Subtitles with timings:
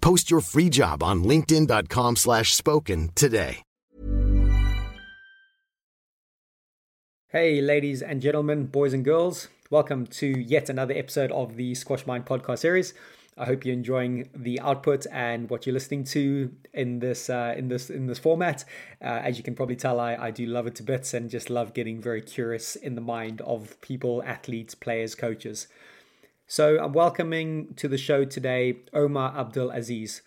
[0.00, 3.62] Post your free job on linkedin.com slash spoken today.
[7.30, 12.06] Hey, ladies and gentlemen, boys and girls, welcome to yet another episode of the Squash
[12.06, 12.94] Mind podcast series.
[13.36, 17.68] I hope you're enjoying the output and what you're listening to in this uh, in
[17.68, 18.64] this in this format.
[19.02, 21.50] Uh, as you can probably tell, I, I do love it to bits and just
[21.50, 25.68] love getting very curious in the mind of people, athletes, players, coaches.
[26.50, 30.22] So I'm welcoming to the show today Omar Abdel Aziz.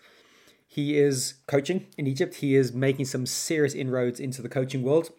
[0.68, 2.36] He is coaching in Egypt.
[2.36, 5.10] He is making some serious inroads into the coaching world.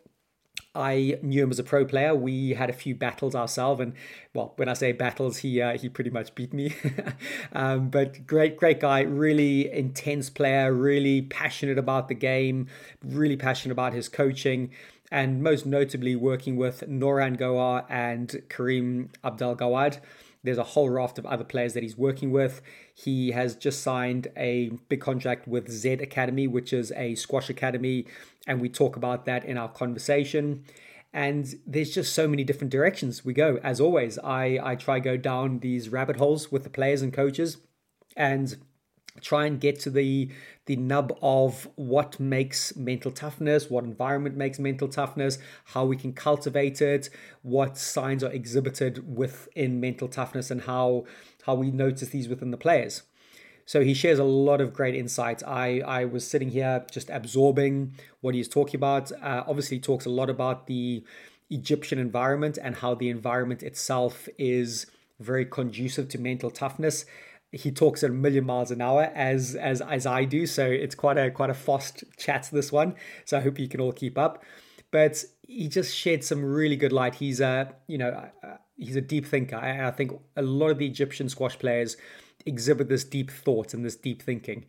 [0.74, 2.16] I knew him as a pro player.
[2.16, 3.96] We had a few battles ourselves, and
[4.34, 6.74] well, when I say battles, he uh, he pretty much beat me.
[7.52, 12.68] um, but great, great guy, really intense player, really passionate about the game,
[13.04, 14.72] really passionate about his coaching,
[15.12, 20.00] and most notably working with Nouran Gohar and Kareem Abdel Gawad.
[20.44, 22.62] There's a whole raft of other players that he's working with.
[22.94, 28.06] He has just signed a big contract with Z Academy, which is a squash academy,
[28.46, 30.66] and we talk about that in our conversation.
[31.14, 33.60] And there's just so many different directions we go.
[33.64, 37.58] As always, I, I try go down these rabbit holes with the players and coaches
[38.18, 38.58] and
[39.22, 40.30] try and get to the
[40.66, 46.14] the nub of what makes mental toughness, what environment makes mental toughness, how we can
[46.14, 47.10] cultivate it,
[47.42, 51.06] what signs are exhibited within mental toughness, and how
[51.46, 53.04] how we notice these within the players.
[53.66, 55.44] So he shares a lot of great insights.
[55.44, 59.12] I I was sitting here just absorbing what he's talking about.
[59.12, 61.04] Uh, obviously, he talks a lot about the
[61.50, 64.88] Egyptian environment and how the environment itself is
[65.20, 67.06] very conducive to mental toughness
[67.54, 70.46] he talks at a million miles an hour as as as I do.
[70.46, 72.96] So it's quite a quite a fast chat this one.
[73.26, 74.44] So I hope you can all keep up.
[74.92, 77.16] But he just shed some really good light.
[77.16, 78.30] He's a you know
[78.78, 79.56] he's a deep thinker.
[79.56, 81.96] I, I think a lot of the Egyptian squash players
[82.46, 84.66] exhibit this deep thought and this deep thinking.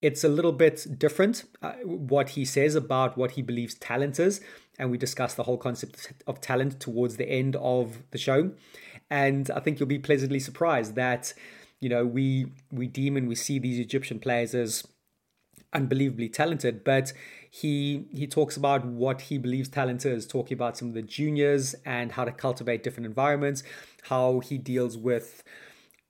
[0.00, 4.40] It's a little bit different uh, what he says about what he believes talent is,
[4.78, 8.52] and we discuss the whole concept of talent towards the end of the show.
[9.10, 11.32] And I think you'll be pleasantly surprised that
[11.80, 14.84] you know we we deem and we see these Egyptian players as
[15.72, 17.12] unbelievably talented, but
[17.50, 21.74] he he talks about what he believes talent is, talking about some of the juniors
[21.84, 23.62] and how to cultivate different environments,
[24.04, 25.42] how he deals with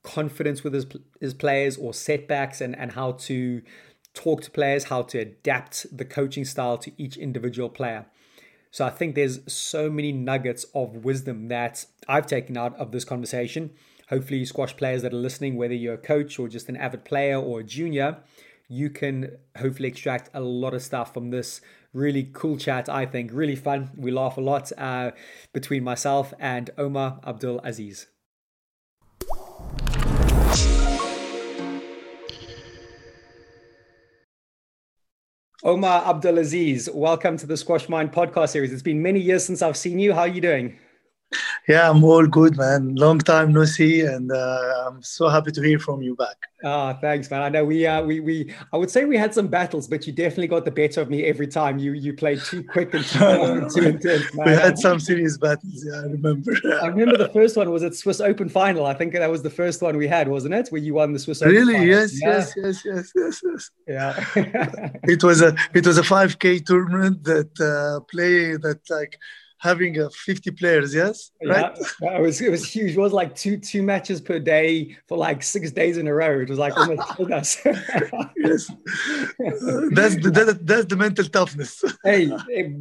[0.02, 0.86] confidence with his
[1.20, 3.62] his players or setbacks, and and how to
[4.14, 8.06] talk to players, how to adapt the coaching style to each individual player.
[8.70, 13.04] So I think there's so many nuggets of wisdom that I've taken out of this
[13.04, 13.70] conversation.
[14.08, 17.36] Hopefully, squash players that are listening, whether you're a coach or just an avid player
[17.36, 18.18] or a junior,
[18.68, 21.60] you can hopefully extract a lot of stuff from this
[21.92, 22.88] really cool chat.
[22.88, 23.90] I think really fun.
[23.96, 25.10] We laugh a lot uh,
[25.52, 28.06] between myself and Omar Abdel Aziz.
[35.64, 38.72] Omar Abdel Aziz, welcome to the Squash Mind podcast series.
[38.72, 40.12] It's been many years since I've seen you.
[40.12, 40.78] How are you doing?
[41.68, 42.94] Yeah, I'm all good, man.
[42.94, 46.36] Long time no see, and uh, I'm so happy to hear from you back.
[46.64, 47.42] Ah, oh, thanks, man.
[47.42, 48.54] I know we, uh, we, we.
[48.72, 51.24] I would say we had some battles, but you definitely got the better of me
[51.24, 51.78] every time.
[51.78, 54.32] You, you played too quick and too, no, too intense.
[54.34, 54.46] Man.
[54.46, 55.84] We had some serious battles.
[55.84, 56.52] Yeah, I remember.
[56.82, 58.86] I remember the first one was at Swiss Open final.
[58.86, 60.68] I think that was the first one we had, wasn't it?
[60.68, 61.52] Where you won the Swiss Open.
[61.52, 61.74] Really?
[61.74, 61.88] Final.
[61.88, 62.28] Yes, yeah.
[62.28, 63.70] yes, yes, yes, yes, yes.
[63.88, 64.90] Yeah.
[65.02, 69.18] it was a, it was a 5K tournament that uh, play that like
[69.58, 71.30] having uh, 50 players yes?
[71.44, 71.76] Right?
[72.00, 72.92] yeah, it was it was huge.
[72.92, 76.40] It was like two two matches per day for like six days in a row.
[76.40, 77.58] It was like almost killed us.
[77.64, 78.70] Yes.
[79.96, 81.82] That's the that, that's the mental toughness.
[82.04, 82.30] Hey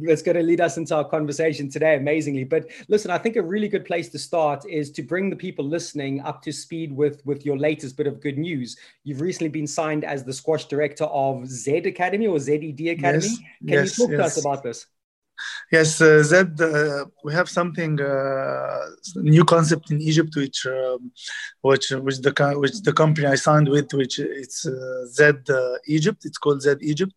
[0.06, 2.44] that's going to lead us into our conversation today amazingly.
[2.44, 5.64] But listen i think a really good place to start is to bring the people
[5.64, 8.76] listening up to speed with with your latest bit of good news.
[9.04, 13.26] You've recently been signed as the squash director of z academy or zed academy.
[13.26, 14.18] Yes, can yes, you talk yes.
[14.18, 14.86] to us about this
[15.70, 18.86] Yes, uh, Zed, uh, we have something uh,
[19.16, 21.12] new concept in Egypt, which um,
[21.62, 26.24] which which the which the company I signed with, which it's uh, Zed uh, Egypt.
[26.24, 27.14] It's called Zed Egypt.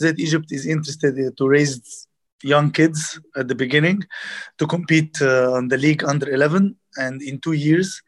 [0.00, 2.06] Zed Egypt is interested to raise
[2.42, 4.04] young kids at the beginning
[4.58, 8.00] to compete uh, on the league under 11, and in two years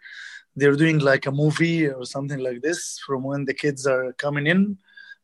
[0.57, 4.47] they're doing like a movie or something like this from when the kids are coming
[4.47, 4.77] in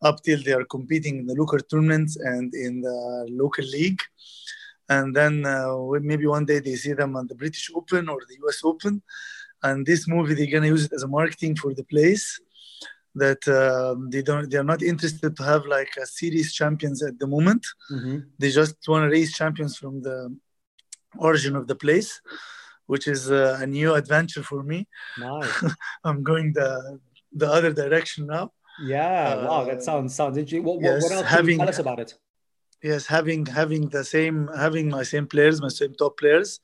[0.09, 2.99] up till they are competing in the local tournaments and in the
[3.43, 4.03] local league.
[4.89, 5.77] And then uh,
[6.11, 8.95] maybe one day they see them on the British Open or the US Open.
[9.63, 12.27] And this movie, they're going to use it as a marketing for the place
[13.17, 17.27] that um, they don't they're not interested to have like a series champions at the
[17.27, 18.19] moment mm-hmm.
[18.39, 20.19] they just want to raise champions from the
[21.19, 22.21] origin of the place
[22.87, 24.87] which is uh, a new adventure for me
[25.19, 25.65] nice.
[26.05, 27.01] i'm going the
[27.33, 30.65] the other direction now yeah, uh, wow, that sounds sounds interesting.
[30.65, 32.15] What, yes, what else having, can you tell us about it?
[32.83, 36.61] Yes, having having the same having my same players, my same top players.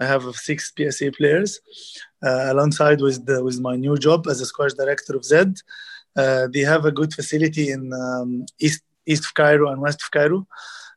[0.00, 1.60] I have six PSA players
[2.22, 5.58] uh, alongside with the, with my new job as a squash director of Zed.
[6.16, 10.10] Uh, they have a good facility in um, east east of Cairo and west of
[10.10, 10.46] Cairo.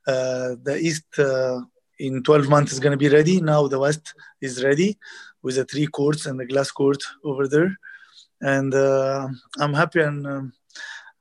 [0.08, 1.60] Uh, the east uh,
[2.00, 3.42] in 12 months is going to be ready.
[3.42, 4.98] Now the west is ready
[5.42, 7.78] with the three courts and the glass court over there
[8.44, 10.54] and uh, I'm happy and um,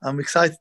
[0.01, 0.57] I'm excited.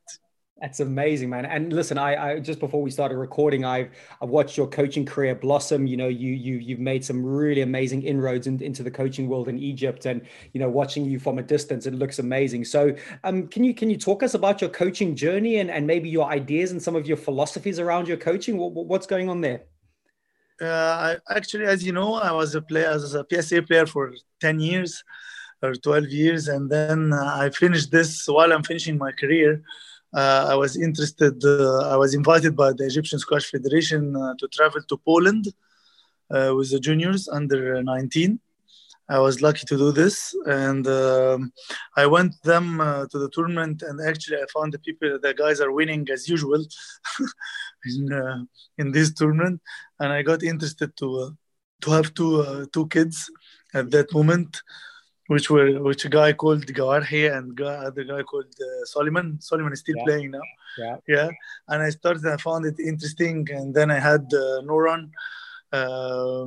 [0.60, 1.44] That's amazing, man.
[1.44, 3.90] And listen, I, I, just before we started recording, I've
[4.20, 5.88] I've watched your coaching career blossom.
[5.88, 9.48] You know, you you you've made some really amazing inroads in, into the coaching world
[9.48, 12.64] in Egypt, and you know, watching you from a distance, it looks amazing.
[12.64, 16.08] So, um, can you can you talk us about your coaching journey and and maybe
[16.08, 18.56] your ideas and some of your philosophies around your coaching?
[18.56, 19.64] What, what's going on there?
[20.60, 24.14] Uh, I, actually, as you know, I was a player as a PSA player for
[24.40, 25.02] ten years
[25.62, 29.62] or 12 years and then uh, i finished this while i'm finishing my career
[30.14, 34.48] uh, i was interested uh, i was invited by the egyptian squash federation uh, to
[34.48, 35.46] travel to poland
[36.34, 38.40] uh, with the juniors under 19
[39.08, 41.52] i was lucky to do this and um,
[41.96, 45.60] i went them uh, to the tournament and actually i found the people the guys
[45.60, 46.62] are winning as usual
[47.90, 49.60] in, in this tournament
[50.00, 51.36] and i got interested to
[51.80, 53.30] to have two two kids
[53.74, 54.62] at that moment
[55.28, 59.40] which were which a guy called Gawarhi and guy, other guy called uh, Solomon.
[59.40, 60.04] Solomon is still yeah.
[60.04, 60.40] playing now.
[60.78, 61.28] Yeah, yeah.
[61.68, 62.26] And I started.
[62.26, 65.10] I found it interesting, and then I had uh, Nouran.
[65.72, 66.46] Uh,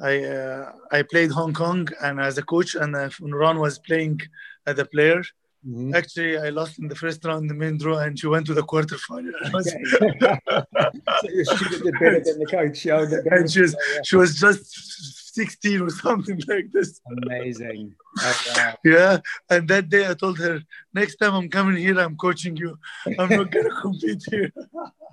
[0.00, 4.20] I uh, I played Hong Kong and as a coach, and uh, Nouran was playing
[4.66, 5.22] as a player.
[5.66, 5.94] Mm-hmm.
[5.94, 8.62] Actually, I lost in the first round, the main draw, and she went to the
[8.62, 9.32] quarterfinal.
[9.60, 11.44] Okay.
[11.44, 12.84] so she did better than the coach.
[12.84, 17.00] and she was, she was just 16 or something like this.
[17.24, 17.94] Amazing.
[18.20, 18.74] Oh, wow.
[18.84, 19.18] Yeah.
[19.50, 20.60] And that day I told her,
[20.94, 22.78] next time I'm coming here, I'm coaching you.
[23.18, 24.52] I'm not gonna compete here.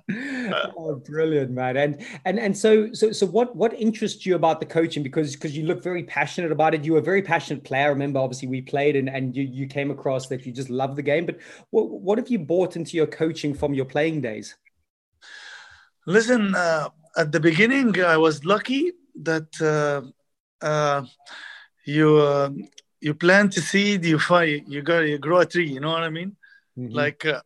[0.76, 1.76] oh, brilliant, man!
[1.76, 5.02] And and and so so so what what interests you about the coaching?
[5.02, 6.84] Because because you look very passionate about it.
[6.84, 7.86] You were a very passionate player.
[7.86, 10.94] I remember, obviously, we played, and and you you came across that you just love
[10.96, 11.26] the game.
[11.26, 11.38] But
[11.70, 14.56] what what have you bought into your coaching from your playing days?
[16.06, 21.04] Listen, uh, at the beginning, I was lucky that uh, uh,
[21.84, 22.50] you uh,
[23.00, 25.68] you plant a seed, you fight, you got you grow a tree.
[25.68, 26.36] You know what I mean?
[26.78, 26.94] Mm-hmm.
[26.94, 27.40] Like uh,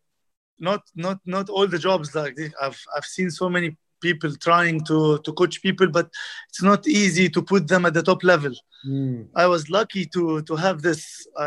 [0.58, 2.52] not not not all the jobs like this.
[2.60, 3.76] I've I've seen so many
[4.08, 6.06] people trying to to coach people, but
[6.48, 8.54] it's not easy to put them at the top level.
[8.86, 9.18] Mm.
[9.42, 11.00] I was lucky to to have this.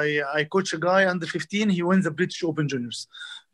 [0.04, 0.06] I
[0.40, 1.70] I coach a guy under 15.
[1.78, 3.00] He wins the British Open Juniors.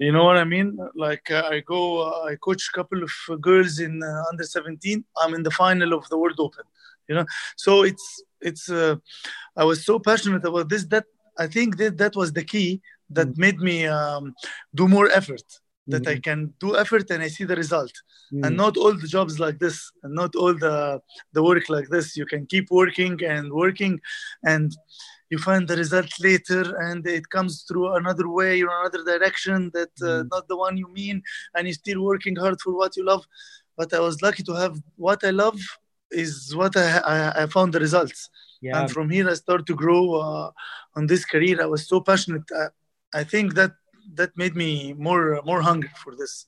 [0.05, 0.67] You know what I mean?
[1.05, 3.13] Like uh, I go, uh, I coach a couple of
[3.49, 5.03] girls in uh, under 17.
[5.21, 6.65] I'm in the final of the World Open.
[7.07, 7.25] You know,
[7.65, 8.07] so it's
[8.41, 8.69] it's.
[8.69, 8.95] Uh,
[9.61, 11.05] I was so passionate about this that
[11.43, 12.81] I think that that was the key
[13.17, 13.37] that mm.
[13.45, 14.33] made me um,
[14.73, 15.47] do more effort
[15.87, 16.17] that mm-hmm.
[16.17, 17.91] i can do effort and i see the result
[18.33, 18.45] mm.
[18.45, 20.99] and not all the jobs like this and not all the
[21.33, 23.99] the work like this you can keep working and working
[24.43, 24.75] and
[25.29, 29.93] you find the result later and it comes through another way or another direction that
[30.01, 30.27] uh, mm.
[30.31, 31.21] not the one you mean
[31.53, 33.23] and you're still working hard for what you love
[33.77, 35.59] but i was lucky to have what i love
[36.11, 38.29] is what i, I, I found the results
[38.61, 38.79] yeah.
[38.79, 40.51] and from here i started to grow uh,
[40.95, 42.69] on this career i was so passionate uh,
[43.15, 43.71] I think that
[44.13, 46.45] that made me more more hungry for this.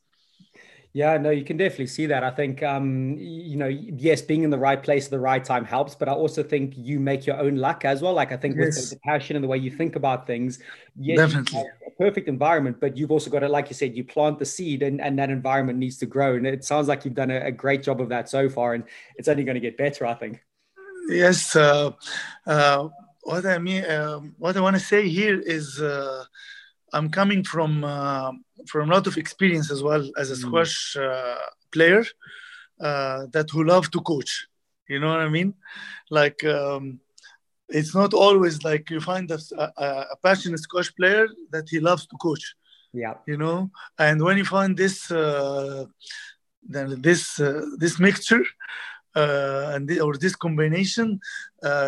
[0.98, 2.24] Yeah, no, you can definitely see that.
[2.24, 5.64] I think, um, you know, yes, being in the right place at the right time
[5.64, 8.14] helps, but I also think you make your own luck as well.
[8.14, 8.66] Like I think yes.
[8.66, 10.58] with the, the, passion and the way you think about things,
[10.96, 14.40] yes, definitely a perfect environment, but you've also got to, like you said, you plant
[14.40, 16.36] the seed and, and that environment needs to grow.
[16.36, 18.84] And it sounds like you've done a, a great job of that so far, and
[19.18, 20.42] it's only going to get better, I think.
[21.10, 21.56] Yes.
[21.56, 21.92] Uh,
[22.48, 22.90] uh,
[23.22, 26.24] what I mean, uh, what I want to say here is, uh,
[26.94, 28.32] I'm coming from uh,
[28.68, 30.42] from a lot of experience as well as a mm.
[30.42, 31.36] squash uh,
[31.72, 32.04] player
[32.80, 34.48] uh, that who love to coach.
[34.88, 35.54] You know what I mean?
[36.10, 37.00] Like um,
[37.70, 42.08] it's not always like you find a, a, a, passionate squash player that he loves
[42.08, 42.56] to coach.
[42.94, 43.16] Yeah.
[43.26, 45.86] You know, and when you find this uh,
[46.64, 48.44] then this uh, this mixture
[49.16, 51.20] uh, and the, or this combination,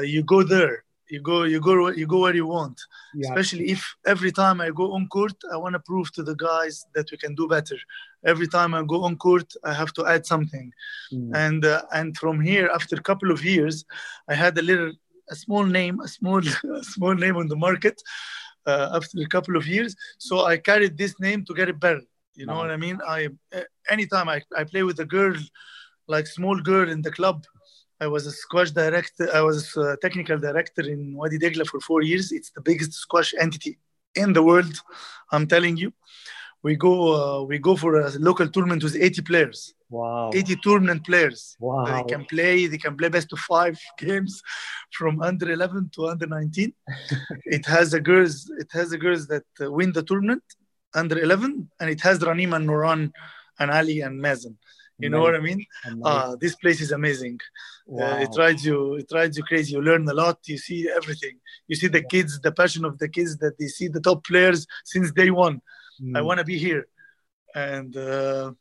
[0.03, 2.79] you go there you go you go you go where you want
[3.13, 3.27] yeah.
[3.29, 6.85] especially if every time i go on court i want to prove to the guys
[6.95, 7.77] that we can do better
[8.25, 10.71] every time i go on court i have to add something
[11.11, 11.31] mm.
[11.35, 13.85] and uh, and from here after a couple of years
[14.29, 14.91] i had a little
[15.29, 16.41] a small name a small
[16.81, 18.01] a small name on the market
[18.65, 22.01] uh, after a couple of years so i carried this name to get it better
[22.35, 22.61] you know wow.
[22.61, 23.27] what i mean i
[23.89, 25.35] anytime I, I play with a girl
[26.07, 27.45] like small girl in the club
[28.01, 29.29] I was a squash director.
[29.33, 32.31] I was a technical director in Wadi Degla for four years.
[32.31, 33.77] It's the biggest squash entity
[34.15, 34.75] in the world.
[35.31, 35.93] I'm telling you.
[36.61, 39.73] We go uh, we go for a local tournament with 80 players.
[39.89, 40.31] Wow.
[40.33, 41.55] 80 tournament players.
[41.59, 41.85] Wow.
[41.85, 42.67] They can play.
[42.67, 44.41] They can play best of five games
[44.91, 46.73] from under 11 to under 19.
[47.45, 48.51] it has a girls.
[48.59, 50.43] It has a girls that uh, win the tournament
[50.93, 53.11] under 11, and it has Ranim and Nouran
[53.59, 54.55] and Ali and Mazen.
[54.99, 55.65] You know what I mean?
[56.03, 57.39] Uh, this place is amazing.
[57.87, 58.05] Wow.
[58.05, 59.73] Uh, it drives you, it drives you crazy.
[59.73, 60.39] You learn a lot.
[60.45, 61.39] You see everything.
[61.67, 64.67] You see the kids, the passion of the kids that they see the top players
[64.83, 65.61] since day one.
[66.01, 66.17] Mm.
[66.17, 66.87] I want to be here,
[67.55, 68.51] and uh,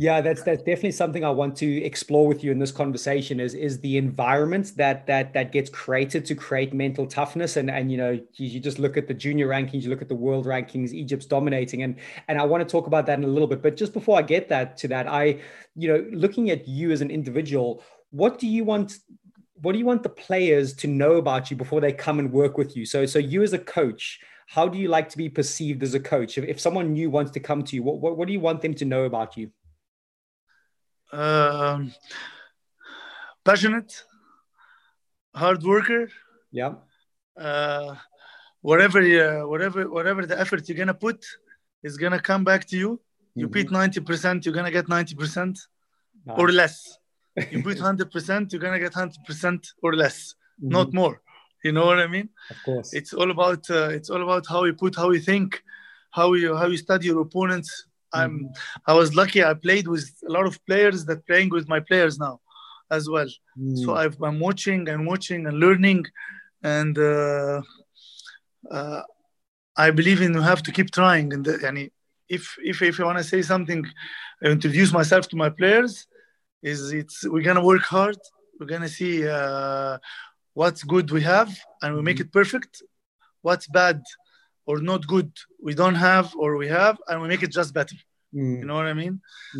[0.00, 3.38] yeah, that's that's definitely something I want to explore with you in this conversation.
[3.38, 7.92] Is is the environment that that that gets created to create mental toughness, and and
[7.92, 10.46] you know you, you, just look at the junior rankings, you look at the world
[10.46, 11.96] rankings, Egypt's dominating, and
[12.28, 13.60] and I want to talk about that in a little bit.
[13.62, 15.40] But just before I get that to that, I
[15.76, 18.96] you know looking at you as an individual, what do you want?
[19.60, 22.56] What do you want the players to know about you before they come and work
[22.56, 22.86] with you?
[22.86, 26.00] So so you as a coach, how do you like to be perceived as a
[26.00, 26.38] coach?
[26.38, 28.62] If, if someone new wants to come to you, what, what, what do you want
[28.62, 29.50] them to know about you?
[31.12, 31.92] Um,
[33.44, 34.04] passionate,
[35.34, 36.08] hard worker.
[36.52, 36.74] Yeah.
[37.38, 37.94] Uh,
[38.60, 41.24] whatever, uh, whatever, whatever the effort you're gonna put
[41.82, 43.00] is gonna come back to you.
[43.34, 43.52] You mm-hmm.
[43.52, 45.58] put ninety percent, you're gonna get ninety percent
[46.26, 46.38] nice.
[46.38, 46.98] or less.
[47.50, 50.70] You put hundred percent, you're gonna get hundred percent or less, mm-hmm.
[50.70, 51.22] not more.
[51.64, 52.28] You know what I mean?
[52.48, 52.94] Of course.
[52.94, 55.62] It's all about uh, it's all about how you put, how you think,
[56.10, 58.90] how you how you study your opponents, I'm mm-hmm.
[58.90, 59.44] I was lucky.
[59.44, 62.40] I played with a lot of players that playing with my players now,
[62.90, 63.28] as well.
[63.58, 63.78] Mm.
[63.84, 66.04] So i am watching and watching and learning,
[66.62, 67.62] and uh,
[68.70, 69.02] uh,
[69.76, 71.32] I believe in you have to keep trying.
[71.32, 71.90] And yani,
[72.28, 73.84] if if if I want to say something,
[74.44, 76.06] introduce myself to my players,
[76.62, 78.18] is it's we're gonna work hard.
[78.58, 79.96] we're gonna see uh,
[80.54, 81.50] what's good we have,
[81.82, 82.28] and we make Mm-hmm.
[82.28, 82.82] it perfect.
[83.42, 84.02] What's bad
[84.70, 85.30] or not good
[85.66, 87.96] we don't have or we have, and we make it just better.
[88.34, 88.60] Mm.
[88.60, 89.14] You know what I mean?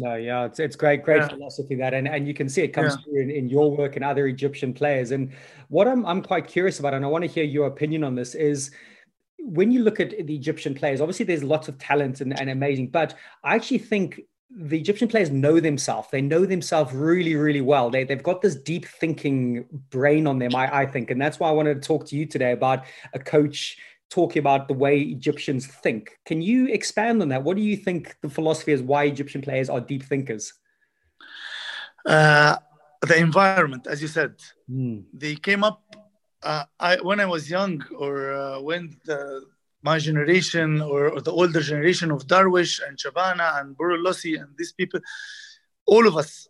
[0.05, 1.29] No, yeah, it's it's great, great Yeah.
[1.35, 3.03] philosophy that, and and you can see it comes Yeah.
[3.03, 5.09] through in, in your work and other Egyptian players.
[5.15, 5.23] And
[5.77, 8.35] what I'm I'm quite curious about, and I want to hear your opinion on this,
[8.51, 8.71] is
[9.59, 11.01] when you look at the Egyptian players.
[11.01, 13.11] Obviously, there's lots of talent and, and amazing, but
[13.43, 14.09] I actually think
[14.73, 16.09] the Egyptian players know themselves.
[16.11, 17.87] They know themselves really, really well.
[17.91, 19.41] They they've got this deep thinking
[19.97, 20.55] brain on them.
[20.55, 22.81] I I think, and that's why I wanted to talk to you today about
[23.15, 23.79] a coach
[24.11, 26.19] talking about the way Egyptians think.
[26.27, 27.45] Can you expand on that?
[27.45, 30.53] What do you think the philosophy is why Egyptian players are deep thinkers?
[32.05, 32.57] Uh,
[33.03, 34.35] the environment, as you said,
[34.71, 35.05] Mm.
[35.13, 35.83] they came up.
[36.43, 39.45] Uh, I when I was young, or uh, when the,
[39.83, 44.73] my generation or, or the older generation of Darwish and Shabana and Burulossi and these
[44.73, 45.01] people,
[45.87, 46.49] all of us,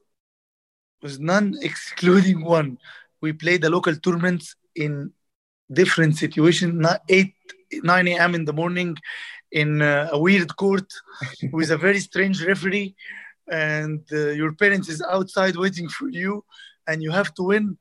[1.03, 2.79] was none excluding one.
[3.21, 5.13] We played the local tournaments in
[5.73, 6.79] different situation.
[6.79, 7.33] not 8,
[7.83, 8.35] 9 a.m.
[8.35, 8.97] in the morning
[9.53, 10.93] in uh, a weird court
[11.53, 12.95] with a very strange referee.
[13.51, 16.45] And uh, your parents is outside waiting for you
[16.87, 17.79] and you have to win.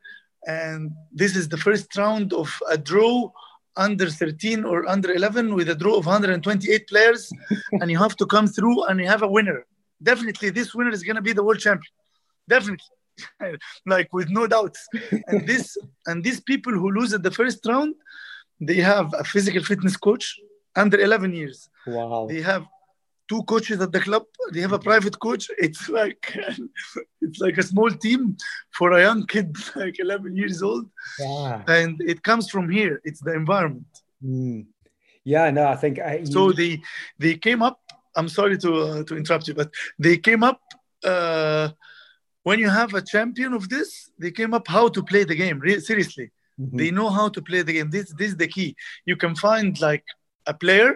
[0.48, 3.31] And this is the first round of a draw
[3.75, 7.31] under 13 or under 11 with a draw of 128 players.
[7.81, 9.65] And you have to come through and you have a winner.
[10.01, 11.93] Definitely this winner is going to be the world champion.
[12.48, 12.99] Definitely
[13.93, 14.81] like with no doubts
[15.27, 17.93] and this and these people who lose at the first round
[18.69, 20.25] they have a physical fitness coach
[20.75, 22.27] under 11 years Wow.
[22.29, 22.63] they have
[23.29, 24.23] two coaches at the club
[24.53, 26.23] they have a private coach it's like
[27.25, 28.35] it's like a small team
[28.77, 30.85] for a young kid like 11 years old
[31.19, 31.61] Yeah.
[31.67, 33.88] and it comes from here it's the environment
[34.21, 34.65] Mm.
[35.23, 35.49] Yeah.
[35.51, 36.71] No, I think you- so they
[37.23, 37.77] they came up
[38.17, 39.69] i'm sorry to uh, to interrupt you but
[40.05, 40.59] they came up
[41.13, 41.65] uh,
[42.43, 43.89] when you have a champion of this
[44.22, 46.27] they came up how to play the game re- seriously
[46.60, 46.77] Mhm.
[46.79, 48.69] they know how to play the game this this is the key
[49.10, 50.05] you can find like
[50.53, 50.89] a player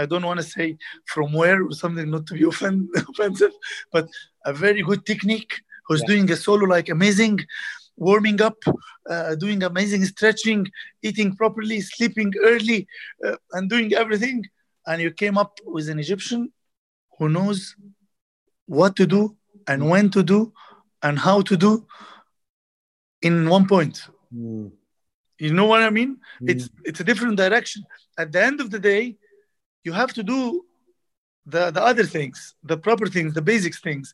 [0.00, 0.66] i don't want to say
[1.12, 2.78] from where or something not to be offend,
[3.12, 3.54] offensive
[3.94, 4.06] but
[4.50, 5.52] a very good technique
[5.86, 6.10] who's Yeah.
[6.12, 7.36] doing a solo like amazing
[8.08, 8.58] warming up
[9.12, 10.60] uh, doing amazing stretching
[11.06, 12.80] eating properly sleeping early
[13.26, 14.38] uh, and doing everything
[14.88, 16.42] and you came up with an egyptian
[17.16, 17.58] who knows
[18.78, 19.22] what to do
[19.70, 20.40] and when to do
[21.02, 21.86] and how to do
[23.22, 23.96] in one point
[24.32, 24.70] Mm.
[25.44, 26.10] you know what I mean?
[26.40, 26.50] Mm.
[26.52, 27.80] It's it's a different direction.
[28.22, 29.02] At the end of the day,
[29.86, 30.38] you have to do
[31.54, 32.38] the the other things,
[32.70, 34.06] the proper things, the basics things.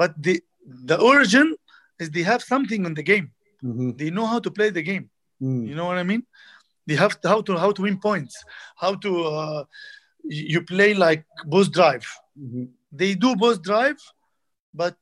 [0.00, 0.34] But the
[0.92, 1.48] the origin
[2.00, 3.26] is they have something in the game.
[3.64, 3.96] Mhm.
[3.98, 5.06] They know how to play the game.
[5.40, 5.62] Mm.
[5.68, 6.22] You know what I mean?
[6.86, 8.34] They have to, how to how to win points,
[8.82, 9.62] how to uh,
[10.52, 11.22] you play like
[11.54, 12.06] both drive.
[12.44, 12.64] Mhm.
[13.00, 14.00] They do both drive,
[14.82, 14.96] but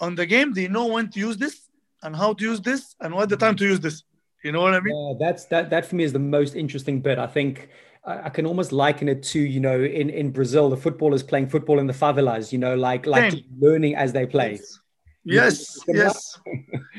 [0.00, 1.68] on the game they know when to use this
[2.02, 4.04] and how to use this and what the time to use this.
[4.44, 4.94] You know what I mean?
[4.96, 5.68] Yeah, that's that.
[5.70, 7.18] That for me is the most interesting bit.
[7.18, 7.68] I think
[8.06, 11.78] I, can almost liken it to you know in in Brazil the footballers playing football
[11.80, 12.52] in the favelas.
[12.52, 13.44] You know, like like Same.
[13.58, 14.60] learning as they play.
[15.24, 16.38] Yes, You- yes.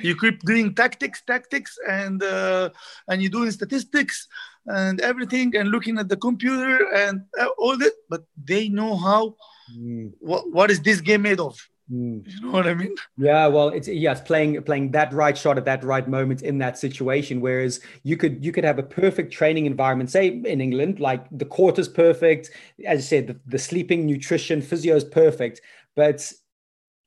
[0.04, 2.70] you keep doing tactics, tactics, and uh,
[3.08, 4.28] and you're doing statistics
[4.66, 7.94] and everything, and looking at the computer and uh, all that.
[8.10, 9.36] But they know how.
[9.74, 11.56] Mm, What what is this game made of?
[11.92, 12.24] Mm.
[12.26, 12.96] You know what I mean?
[13.18, 16.58] Yeah, well, it's yeah, it's playing playing that right shot at that right moment in
[16.60, 17.42] that situation.
[17.42, 21.46] Whereas you could you could have a perfect training environment, say in England, like the
[21.46, 22.52] court is perfect,
[22.86, 25.62] as I said, the, the sleeping, nutrition, physio is perfect,
[25.96, 26.32] but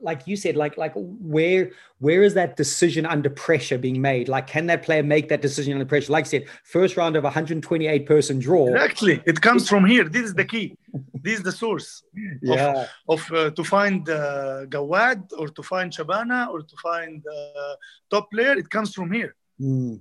[0.02, 4.28] like you said, like like where where is that decision under pressure being made?
[4.28, 6.12] Like, can that player make that decision under pressure?
[6.12, 8.66] Like I said, first round of 128 person draw.
[8.68, 9.22] Exactly.
[9.24, 10.08] It comes from here.
[10.08, 10.76] This is the key.
[11.24, 12.02] This is the source
[12.42, 17.74] Yeah, of uh, to find uh, Gawad or to find Shabana or to find uh,
[18.10, 18.54] top player.
[18.58, 19.36] It comes from here.
[19.60, 20.00] Mm.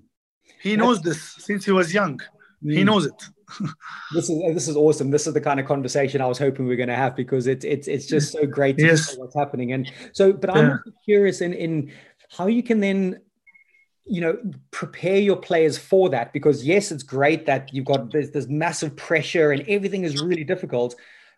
[0.62, 2.20] He knows this since he was young.
[2.64, 2.86] He Mm.
[2.86, 3.14] knows it.
[4.14, 5.12] this is this is awesome.
[5.12, 7.48] This is the kind of conversation I was hoping we are going to have because
[7.48, 9.10] it's it's it's just so great to Yes.
[9.10, 9.72] see what's happening.
[9.74, 10.78] And so, but I'm Yeah.
[11.06, 11.92] curious in in
[12.30, 13.22] how you can then
[14.06, 14.38] you know
[14.72, 18.96] prepare your players for that because yes it's great that you've got this, this massive
[18.96, 20.96] pressure and everything is really difficult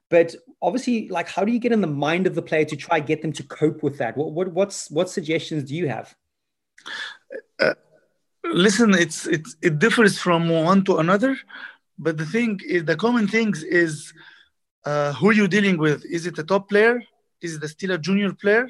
[0.09, 3.01] but obviously like how do you get in the mind of the player to try
[3.01, 6.15] get them to cope with that what, what what's what suggestions do you have
[8.51, 11.35] listen it's it's it differs from one to another
[11.97, 14.13] but the thing is the common things is
[14.85, 16.03] uh, who you're dealing with.
[16.05, 17.01] Is it a top player?
[17.41, 18.69] Is it still a junior player?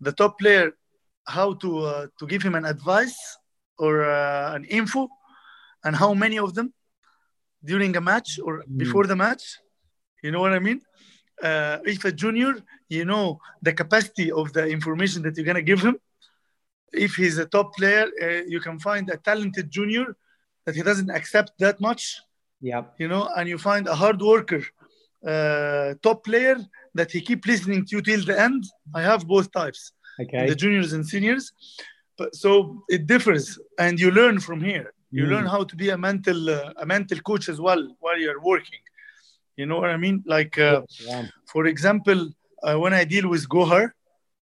[0.00, 0.72] The top player
[1.26, 3.16] how to uh, to give him an advice
[3.78, 5.08] or uh, an info
[5.84, 6.72] and how many of them
[7.64, 9.58] during a match or before the match.
[10.22, 10.80] You know what i mean?
[11.42, 12.54] Uh, if a junior
[12.88, 15.96] you know the capacity of the information that you're going to give him
[16.92, 20.16] if he's a top player, uh, you can find a talented junior
[20.64, 22.20] that he doesn't accept that much.
[22.60, 22.82] Yeah.
[22.98, 24.62] You know, and you find a hard worker,
[25.26, 26.56] uh, top player
[26.94, 28.64] that he keep listening to you till the end.
[28.94, 30.46] I have both types, Okay.
[30.48, 31.52] the juniors and seniors.
[32.18, 34.92] But so it differs, and you learn from here.
[35.10, 35.30] You Mm.
[35.34, 38.82] learn how to be a mental uh, a mental coach as well while you're working.
[39.56, 40.16] You know what I mean?
[40.36, 41.22] Like, uh, Yeah.
[41.52, 42.20] for example,
[42.66, 43.84] uh, when I deal with Gohar,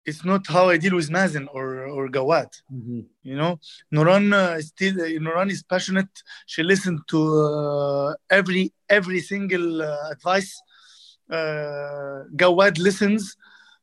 [0.07, 2.51] it's not how I deal with Mazen or or Gawad.
[2.73, 3.07] Mhm.
[3.23, 3.59] You know,
[3.95, 6.13] Nouran uh, is still uh, Nouran is passionate.
[6.47, 10.53] She listened to uh, every every single uh, advice.
[11.31, 13.37] Uh, Gawad listens,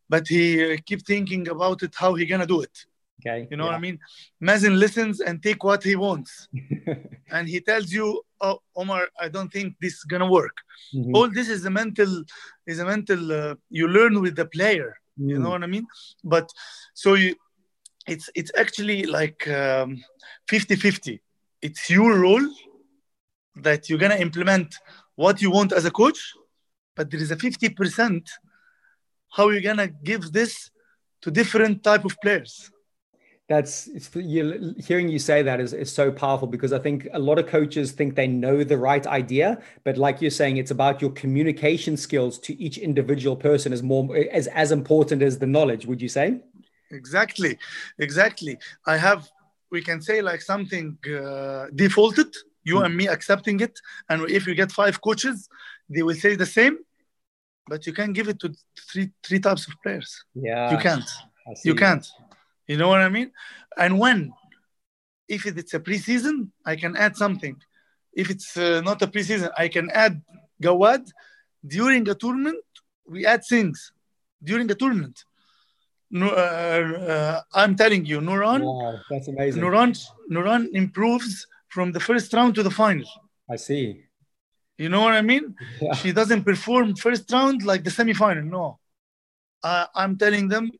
[0.07, 2.85] but he uh, keep thinking about it how he gonna do it.
[3.19, 3.47] Okay.
[3.49, 3.99] You know what I mean?
[4.41, 6.47] Mazen listens and take what he wants,
[7.35, 8.05] and he tells you,
[8.39, 10.55] "Oh, Omar, I don't think this is gonna work."
[10.93, 11.13] Mhm.
[11.15, 12.11] All this is a mental
[12.71, 13.21] is a mental.
[13.31, 14.89] Uh, you learn with the player.
[15.17, 15.43] You Mm.
[15.43, 15.85] know what I mean?
[16.23, 16.49] But
[16.93, 17.35] so you,
[18.07, 20.03] it's it's actually like um,
[20.47, 21.19] 50-50.
[21.61, 22.45] It's your role
[23.55, 24.75] that you're gonna implement
[25.15, 26.19] what you want as a coach,
[26.95, 28.27] but there is a 50%
[29.35, 30.71] how you're gonna give this
[31.21, 32.71] to different type of players.
[33.51, 37.19] That's it's, you, hearing you say that is, is so powerful because I think a
[37.29, 39.47] lot of coaches think they know the right idea,
[39.83, 44.03] but like you're saying, it's about your communication skills to each individual person is more
[44.39, 45.83] as as important as the knowledge.
[45.89, 46.27] Would you say?
[46.99, 47.53] Exactly,
[48.07, 48.53] exactly.
[48.93, 49.21] I have,
[49.75, 52.31] we can say like something uh, defaulted,
[52.69, 53.75] you and me accepting it.
[54.09, 55.37] And if you get five coaches,
[55.93, 56.75] they will say the same,
[57.71, 58.47] but you can give it to
[58.89, 60.09] three three types of players.
[60.47, 61.09] Yeah, You can't.
[61.69, 62.07] You can't.
[62.71, 63.29] You know what I mean?
[63.83, 64.19] And when,
[65.27, 66.37] if it's a preseason,
[66.71, 67.55] I can add something.
[68.21, 70.13] If it's uh, not a preseason, I can add
[70.63, 71.03] Gawad.
[71.77, 72.63] During a tournament,
[73.13, 73.91] we add things.
[74.49, 75.17] During a tournament.
[76.19, 76.83] No, uh,
[77.15, 79.61] uh, I'm telling you, Nouran, Wow, that's amazing.
[79.61, 79.91] Nouran,
[80.35, 83.09] Nouran improves from the first round to the final.
[83.49, 83.83] I see.
[84.77, 85.55] You know what I mean?
[85.81, 85.93] Yeah.
[85.99, 88.45] She doesn't perform first round like the semifinal.
[88.57, 88.79] No,
[89.61, 90.71] uh, I'm telling them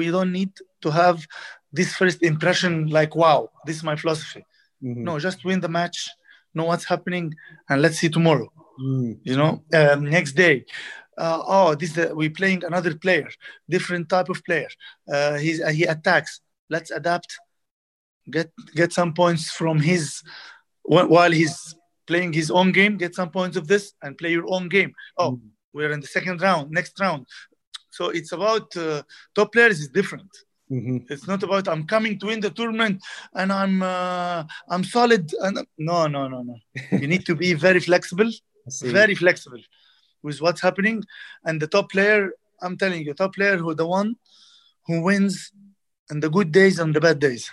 [0.00, 1.26] we don't need to have
[1.72, 4.44] this first impression like, wow, this is my philosophy.
[4.82, 5.04] Mhm.
[5.06, 6.10] No, just win the match,
[6.54, 7.34] know what's happening,
[7.68, 8.52] and let's see tomorrow.
[8.80, 9.18] Mm.
[9.22, 10.64] You know, um, next day.
[11.18, 13.28] Uh, oh, this uh, we playing another player,
[13.68, 14.68] different type of player.
[15.12, 16.40] Uh, he's uh, he attacks.
[16.70, 17.38] Let's adapt.
[18.30, 20.22] Get get some points from his
[20.82, 21.74] while he's
[22.06, 22.96] playing his own game.
[22.96, 24.92] Get some points of this and play your own game.
[25.18, 25.38] Oh,
[25.72, 27.26] we're in the second round, next round.
[27.90, 29.02] So it's about uh,
[29.34, 30.30] top players is different.
[30.72, 31.10] Mhm.
[31.10, 33.02] It's not about I'm coming to win the tournament
[33.34, 35.30] and I'm uh, I'm solid.
[35.40, 36.56] And no, no, no, no.
[36.92, 38.30] you need to be very flexible,
[38.80, 39.62] very flexible
[40.22, 41.04] with what's happening.
[41.44, 42.30] And the top player,
[42.62, 44.16] I'm telling you, top player who the one
[44.86, 45.52] who wins
[46.10, 47.50] in the good days and the bad days.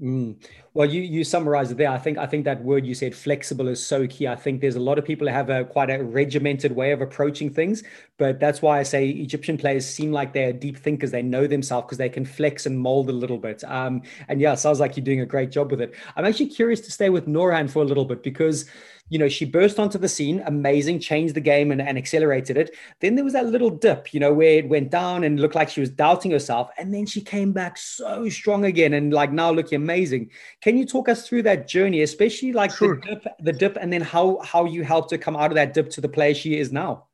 [0.00, 0.36] Mm.
[0.72, 1.90] Well, you you summarized it there.
[1.90, 4.28] I think I think that word you said flexible is so key.
[4.28, 7.00] I think there's a lot of people who have a quite a regimented way of
[7.00, 7.82] approaching things,
[8.18, 11.10] but that's why I say Egyptian players seem like they're deep thinkers.
[11.10, 13.64] They know themselves because they can flex and mold a little bit.
[13.64, 15.92] Um, and yeah, sounds like you're doing a great job with it.
[16.14, 18.64] I'm actually curious to stay with Nouran for a little bit because
[19.08, 22.76] you know she burst onto the scene, amazing, changed the game and, and accelerated it.
[23.00, 25.68] Then there was that little dip, you know, where it went down and looked like
[25.68, 29.50] she was doubting herself, and then she came back so strong again and like now
[29.50, 30.30] looking amazing.
[30.62, 32.96] Can you talk us through that journey, especially like Sure.
[32.96, 35.72] the dip, the dip, and then how how you helped her come out of that
[35.74, 37.06] dip to the player she is now?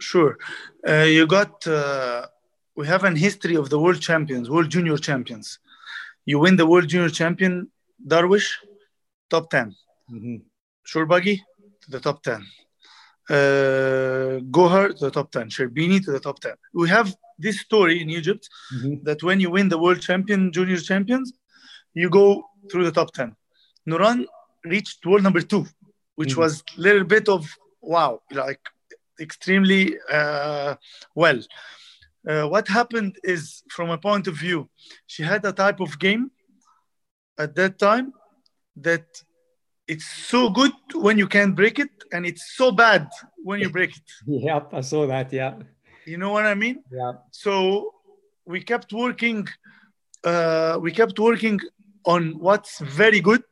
[0.00, 0.38] Sure.
[0.88, 2.26] Uh, you got, uh,
[2.76, 5.58] we have an history of the world champions, world junior champions.
[6.24, 7.70] You win the world junior champion,
[8.06, 8.48] Darwish,
[9.28, 9.74] top 10.
[10.10, 10.42] Mhm.
[10.86, 11.36] Shorbagy
[11.82, 12.42] to the top 10.
[13.28, 15.50] Uh, Gohar to the top 10.
[15.50, 16.54] Sherbini to the top 10.
[16.72, 19.04] We have this story in Egypt Mhm.
[19.04, 21.32] that when you win the world champion, junior champions,
[21.94, 23.34] you go through the top 10.
[23.88, 24.26] Nouran
[24.64, 25.64] reached world number two,
[26.16, 26.38] which Mhm.
[26.42, 27.40] was a little bit of
[27.80, 28.60] wow, like
[29.20, 30.74] extremely uh,
[31.14, 31.40] well.
[32.28, 34.68] Uh, what happened is, from a point of view,
[35.06, 36.30] she had a type of game
[37.38, 38.12] at that time
[38.76, 39.06] that
[39.86, 43.08] it's so good when you can break it, and it's so bad
[43.48, 44.08] when you break it.
[44.26, 45.32] Yep, I saw that.
[45.32, 45.54] Yeah,
[46.04, 46.82] You know what I mean?
[46.90, 47.12] yeah.
[47.30, 47.94] So
[48.44, 49.48] we kept working.
[50.24, 51.58] Uh, we kept working
[52.04, 53.42] on what's very good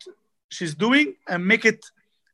[0.48, 1.84] she's doing and make it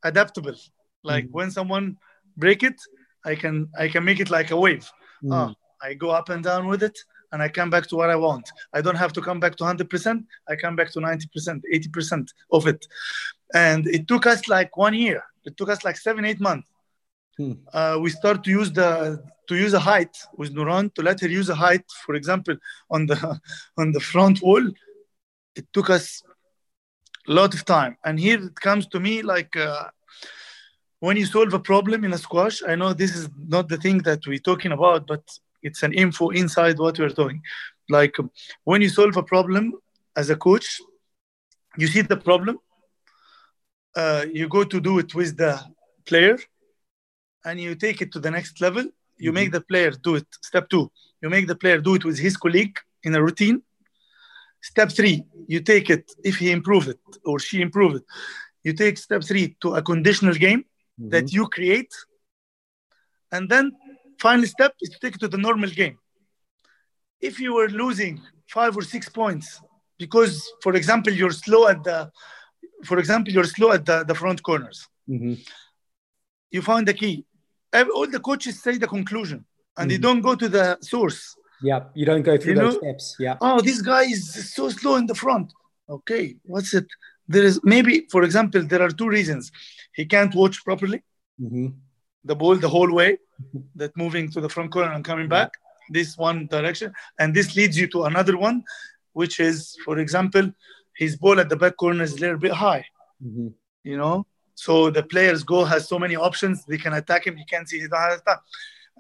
[0.03, 0.55] adaptable.
[1.03, 1.97] Like when someone
[2.37, 2.81] break it,
[3.25, 4.91] I can I can make it like a wave.
[5.31, 6.99] Ah, I go up and down with it,
[7.31, 8.51] and I come back to what I want.
[8.73, 10.25] I don't have to come back to 100%.
[10.49, 12.85] I come back to 90%, 80% of it.
[13.55, 15.23] And it took us like one year.
[15.45, 16.69] It took us like seven, eight months.
[17.37, 17.53] Hmm.
[17.73, 21.29] Uh, we start to use the to use a height with Nouran to let her
[21.29, 22.57] use a height, for example,
[22.91, 23.19] on the
[23.79, 24.65] on the front wall.
[25.55, 26.23] It took us
[27.29, 27.97] a lot of time.
[28.05, 29.89] And here it comes to me like uh,
[31.01, 33.99] when you solve a problem in a squash, I know this is not the thing
[33.99, 35.23] that we're talking about, but
[35.63, 37.43] it's an info inside what we're doing.
[37.89, 38.17] Like
[38.65, 39.75] when you solve a problem
[40.17, 40.81] as a coach,
[41.77, 42.59] you see the problem,
[43.97, 45.61] uh, you go to do it with the
[46.07, 46.39] player,
[47.45, 48.85] and you take it to the next level.
[49.17, 49.35] You mm-hmm.
[49.35, 50.27] make the player do it.
[50.43, 53.63] Step two, you make the player do it with his colleague in a routine.
[54.63, 58.05] Step three, you take it if he improved it or she improved it.
[58.63, 61.11] You take step three to a conditional game mm-hmm.
[61.11, 61.93] that you create,
[63.33, 63.73] and then
[64.21, 65.99] final step is to take it to the normal game.
[67.21, 69.61] If you were losing five or six points
[69.99, 72.11] because, for example, you're slow at the,
[72.85, 74.89] for example, you're slow at the, the front corners.
[75.09, 75.35] Mm-hmm.
[76.53, 77.25] You found the key.
[77.75, 79.89] All the coaches say the conclusion, and mm-hmm.
[79.89, 81.37] they don't go to the source.
[81.63, 82.81] Yeah, you don't go through you those know?
[82.81, 83.17] steps.
[83.19, 83.37] Yeah.
[83.41, 85.53] Oh, this guy is so slow in the front.
[85.89, 86.87] Okay, what's it?
[87.29, 89.53] There is maybe, for example, there are two reasons.
[89.95, 91.03] He can't watch properly.
[91.41, 91.69] Mm-hmm.
[92.25, 93.61] The ball the whole way, mm-hmm.
[93.77, 95.51] that moving to the front corner and coming back.
[95.91, 98.65] This one direction, and this leads you to another one
[99.13, 100.51] which is, for example,
[100.97, 102.85] his ball at the back corner is a little bit high.
[103.25, 103.49] Mm-hmm.
[103.85, 106.65] You know, so the player's goal has so many options.
[106.65, 107.37] They can attack him.
[107.37, 107.81] He can't see.
[107.81, 108.39] He don't have time.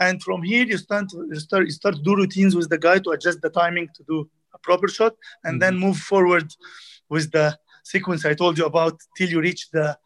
[0.00, 2.78] And from here, you start to you start you start to do routines with the
[2.78, 5.58] guy to adjust the timing to do a proper shot, and mm-hmm.
[5.60, 6.48] then move forward
[7.08, 9.98] with the sequence I told you about till you reach the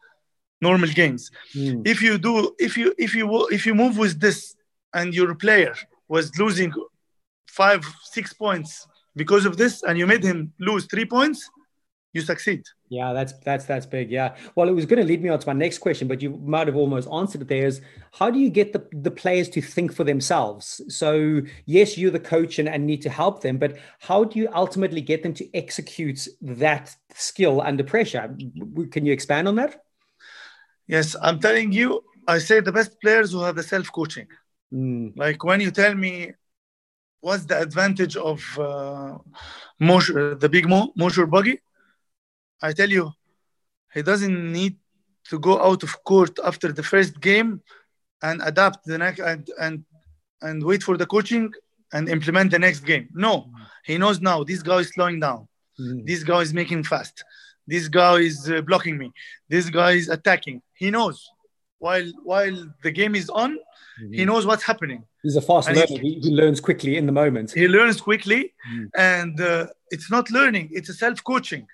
[0.61, 1.31] normal games.
[1.55, 1.87] Mm.
[1.87, 4.55] If you do, if you if you if you move with this,
[4.93, 5.73] and your player
[6.07, 6.73] was losing
[7.47, 11.49] five six points because of this and you made him lose three points,
[12.13, 12.63] you succeed.
[12.89, 14.09] Yeah, that's that's that's big.
[14.09, 14.35] Yeah.
[14.55, 16.67] Well, it was going to lead me on to my next question, but you might
[16.67, 17.49] have almost answered it.
[17.49, 17.81] There is
[18.13, 20.81] how do you get the, the players to think for themselves?
[20.87, 24.47] So yes, you're the coach and, and need to help them, but how do you
[24.53, 28.33] ultimately get them to execute that skill under pressure?
[28.91, 29.83] Can you expand on that?
[30.87, 34.27] Yes, I'm telling you, I say the best players who have the self-coaching.
[34.73, 35.17] Mm.
[35.17, 36.31] Like when you tell me
[37.19, 39.17] what's the advantage of uh,
[39.79, 41.59] the big Mo, Mosher buggy?
[42.61, 43.11] I tell you,
[43.93, 44.77] he doesn't need
[45.29, 47.61] to go out of court after the first game
[48.21, 49.83] and adapt the next and and
[50.41, 51.51] and wait for the coaching
[51.93, 53.07] and implement the next game.
[53.13, 53.49] No,
[53.85, 55.47] he knows now this guy is slowing down.
[55.79, 56.05] Mm-hmm.
[56.05, 57.23] This guy is making fast.
[57.65, 59.11] This guy is uh, blocking me.
[59.49, 60.61] This guy is attacking.
[60.73, 61.29] He knows.
[61.79, 64.13] While while the game is on, mm-hmm.
[64.13, 65.03] he knows what's happening.
[65.21, 66.01] He's a fast and learner.
[66.01, 67.51] He, he, learns quickly in the moment.
[67.51, 68.89] He learns quickly, mm.
[68.95, 71.67] and uh, it's not learning; it's a self-coaching.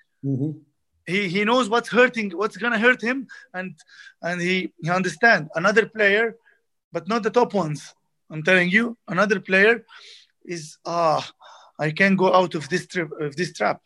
[1.06, 3.74] He he knows what's hurting, what's gonna hurt him, and
[4.22, 5.48] and he he understand.
[5.54, 6.36] Another player,
[6.92, 7.94] but not the top ones.
[8.30, 9.84] I'm telling you, another player
[10.44, 11.22] is ah,
[11.78, 13.80] I can't go out of this trip of this trap.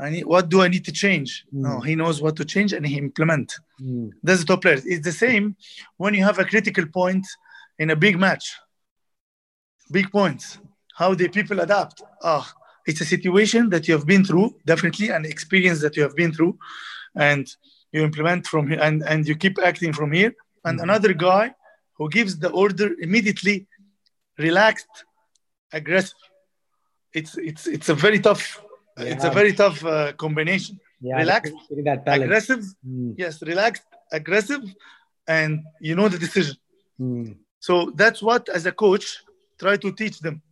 [0.00, 1.44] I need, what do I need to change?
[1.52, 1.62] Mm.
[1.66, 3.52] No, he knows what to change and he implement.
[3.82, 4.12] Mm.
[4.22, 4.86] That's the top players.
[4.86, 5.56] It's the same
[5.96, 7.26] when you have a critical point
[7.80, 8.46] in a big match
[9.90, 10.58] big points.
[10.94, 12.02] How the people adapt.
[12.22, 12.52] Ah,
[12.88, 16.32] it's a situation that you have been through, definitely, an experience that you have been
[16.36, 16.54] through,
[17.14, 17.44] and
[17.92, 20.32] you implement from here, and, and you keep acting from here.
[20.64, 20.88] And mm-hmm.
[20.88, 21.54] another guy
[21.96, 23.56] who gives the order immediately,
[24.38, 24.94] relaxed,
[25.72, 26.22] aggressive.
[27.18, 28.44] It's it's it's a very tough.
[28.98, 29.12] Yeah.
[29.12, 30.74] It's a very tough uh, combination.
[31.00, 31.54] Yeah, relaxed,
[32.18, 32.62] aggressive.
[32.86, 33.14] Mm.
[33.22, 33.86] Yes, relaxed,
[34.18, 34.62] aggressive,
[35.38, 36.56] and you know the decision.
[37.00, 37.36] Mm.
[37.60, 39.06] So that's what, as a coach,
[39.58, 40.42] try to teach them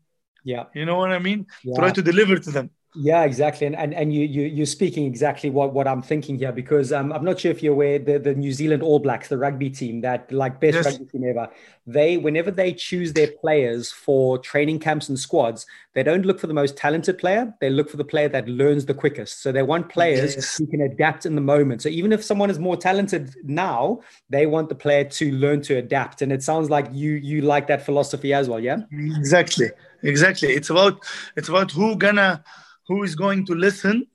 [0.47, 0.65] yeah.
[0.79, 1.47] You know what i mean?
[1.65, 1.75] Yeah.
[1.81, 5.51] try to deliver to them yeah, exactly, and and, and you you you're speaking exactly
[5.51, 8.35] what, what I'm thinking here because um, I'm not sure if you're aware the the
[8.35, 10.87] New Zealand All Blacks, the rugby team that like best yes.
[10.87, 11.51] rugby team ever.
[11.87, 16.47] They whenever they choose their players for training camps and squads, they don't look for
[16.47, 17.55] the most talented player.
[17.61, 19.43] They look for the player that learns the quickest.
[19.43, 20.57] So they want players yes.
[20.57, 21.83] who can adapt in the moment.
[21.83, 25.77] So even if someone is more talented now, they want the player to learn to
[25.77, 26.23] adapt.
[26.23, 28.79] And it sounds like you you like that philosophy as well, yeah.
[28.91, 29.71] Exactly,
[30.03, 30.49] exactly.
[30.49, 31.05] It's about
[31.37, 32.43] it's about who gonna
[32.89, 34.07] who is going to listen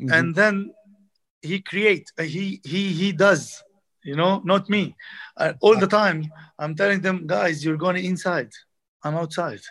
[0.00, 0.12] mm-hmm.
[0.12, 0.72] and then
[1.40, 3.62] he create uh, he he he does
[4.04, 4.96] you know not me.
[5.36, 6.18] Uh, all the time
[6.58, 8.50] i'm telling them guys you're going inside.
[9.04, 9.62] I'm outside.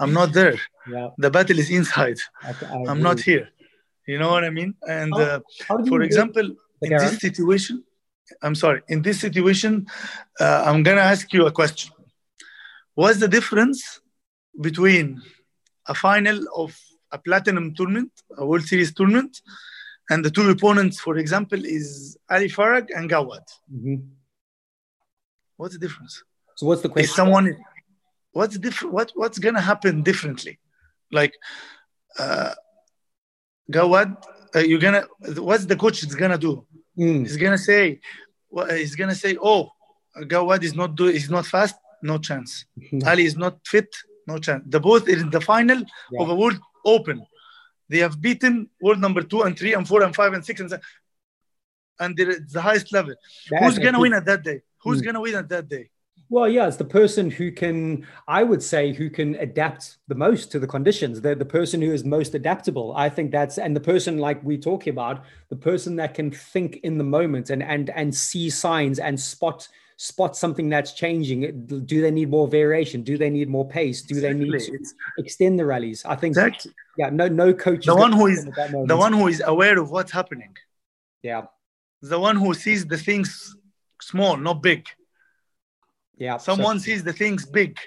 [0.00, 0.56] I'm not there.
[0.86, 1.08] Yeah.
[1.16, 2.18] the battle is inside.
[2.42, 2.52] I,
[2.88, 3.48] i'm not here.
[4.06, 4.74] You know what i mean?
[4.96, 6.46] And how, uh, how for example
[6.82, 7.84] in this situation
[8.42, 9.86] i'm sorry in this situation
[10.40, 11.92] uh, i'm going to ask you a question.
[12.94, 14.00] What's the difference
[14.60, 15.22] between
[15.86, 16.78] a final of
[17.12, 19.40] a platinum tournament, a World Series tournament,
[20.10, 23.46] and the two opponents, for example, is Ali Farag and Gawad.
[23.72, 23.96] Mm-hmm.
[25.56, 26.22] What's the difference?
[26.56, 27.08] So what's the question?
[27.10, 27.56] Is someone
[28.32, 28.92] what's different?
[28.94, 30.58] What what's gonna happen differently?
[31.10, 31.34] Like
[32.18, 32.52] uh,
[33.70, 34.16] Gawad,
[34.54, 35.04] uh, you're gonna.
[35.48, 36.66] What's the coach is gonna do?
[36.98, 37.20] Mm.
[37.20, 38.00] He's gonna say,
[38.50, 39.70] well, he's gonna say, oh,
[40.32, 42.66] Gawad is not do, he's not fast, no chance.
[43.06, 43.88] Ali is not fit,
[44.26, 44.62] no chance.
[44.66, 45.78] The both in the final
[46.10, 46.22] Yeah.
[46.22, 47.26] of a World Open.
[47.88, 50.70] They have beaten world number two and three and four and five and six and
[50.70, 50.84] seven.
[52.00, 53.14] And at the highest level.
[53.50, 54.62] That- Who's gonna win at that day?
[54.82, 55.04] Who's Mm.
[55.04, 55.90] gonna win at that day?
[56.28, 60.50] Well, yeah, it's the person who can, I would say, who can adapt the most
[60.52, 61.20] to the conditions.
[61.20, 62.94] They're the person who is most adaptable.
[62.96, 66.76] I think that's, and the person like we talking about, the person that can think
[66.82, 71.66] in the moment and and and see signs and spot spot something that's changing.
[71.66, 73.02] Do they need more variation?
[73.02, 74.02] Do they need more pace?
[74.02, 74.78] Do they need to
[75.18, 76.04] extend the rallies?
[76.04, 77.86] I think, exactly yeah, no, no coach.
[77.86, 80.54] the one who is in at that the one who is aware of what's happening.
[81.22, 81.42] yeah,
[82.02, 83.56] The one who sees the things
[84.00, 84.86] small, not big.
[86.16, 86.36] yeah.
[86.38, 87.78] so- Someone sees the things big.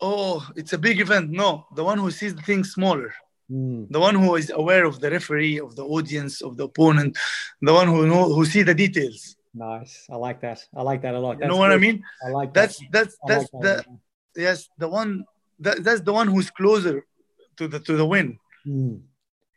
[0.00, 1.30] Oh, it's a big event.
[1.30, 3.14] No, the one who sees the things smaller.
[3.50, 7.16] Mm, The one who is aware of the referee, of the audience, of the opponent,
[7.62, 9.36] the one who know who see the details.
[9.54, 10.06] Nice.
[10.10, 10.58] I like that.
[10.74, 11.38] I like that a lot.
[11.40, 12.02] You know what I mean?
[12.26, 12.88] I like That's that.
[12.92, 13.86] that's that's like the that.
[14.36, 15.24] yes, the one
[15.60, 17.06] that, that's the one who's closer
[17.58, 18.38] to the to the win.
[18.66, 19.00] Mm.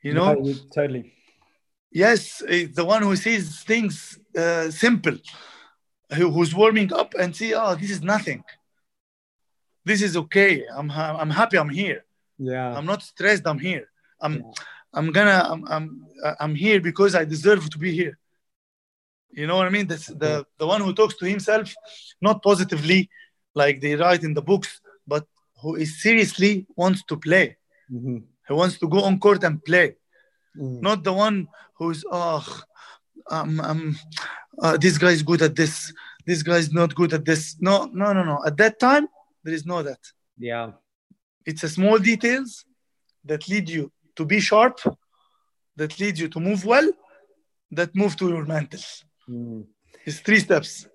[0.04, 1.14] You know, No, totally.
[1.92, 2.40] yes,
[2.80, 5.18] the one who sees things uh, simple,
[6.16, 8.44] who, who's warming up and see, oh, this is nothing.
[9.84, 10.64] This is okay.
[10.78, 11.58] I'm ha- I'm happy.
[11.58, 12.04] I'm here.
[12.38, 12.76] Yeah.
[12.78, 13.44] I'm not stressed.
[13.48, 13.90] I'm here.
[14.22, 14.52] I'm Yeah.
[14.94, 15.88] I'm gonna I'm I'm
[16.40, 18.18] I'm here because I deserve to be here.
[19.32, 19.88] You know what I mean?
[19.88, 21.74] That's the the one who talks to himself,
[22.22, 23.10] not positively,
[23.54, 25.26] like they write in the books, but
[25.62, 27.58] who is seriously wants to play.
[27.92, 28.24] Mhm.
[28.48, 29.96] He wants to go on court and play.
[30.58, 30.82] Mm.
[30.82, 32.46] Not the one who's oh,
[33.30, 34.00] um, um,
[34.60, 35.94] uh, this guy is good at this.
[36.26, 37.58] This guy is not good at this.
[37.60, 38.42] No, no, no, no.
[38.46, 39.08] At that time,
[39.44, 40.00] there is no that.
[40.38, 40.72] Yeah.
[41.46, 42.66] It's a small details
[43.26, 44.80] that lead you to be sharp,
[45.76, 46.92] that lead you to move well,
[47.72, 48.80] that move to your mental.
[49.30, 49.66] Mm.
[50.06, 50.88] It's three steps.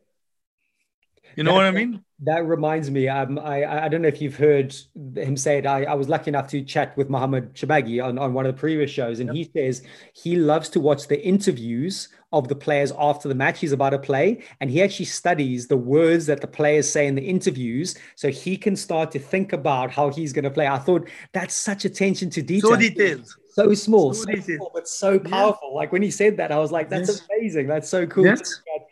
[1.36, 2.04] You know what I mean?
[2.24, 3.08] That reminds me.
[3.08, 4.74] Um, I I don't know if you've heard
[5.16, 5.66] him say it.
[5.66, 8.60] I, I was lucky enough to chat with Mohammed Shorbagy on, on one of the
[8.60, 13.28] previous shows, and he says he loves to watch the interviews of the players after
[13.28, 16.88] the match he's about to play, and he actually studies the words that the players
[16.88, 20.50] say in the interviews, so he can start to think about how he's going to
[20.50, 20.66] play.
[20.66, 22.70] I thought that's such attention to detail.
[22.70, 23.34] So detailed.
[23.52, 25.74] So small, So so, small, but so powerful.
[25.74, 27.28] Like when he said that, I was like, "That's Yes.
[27.30, 27.66] amazing.
[27.68, 28.40] That's so cool." Yes.
[28.40, 28.82] That,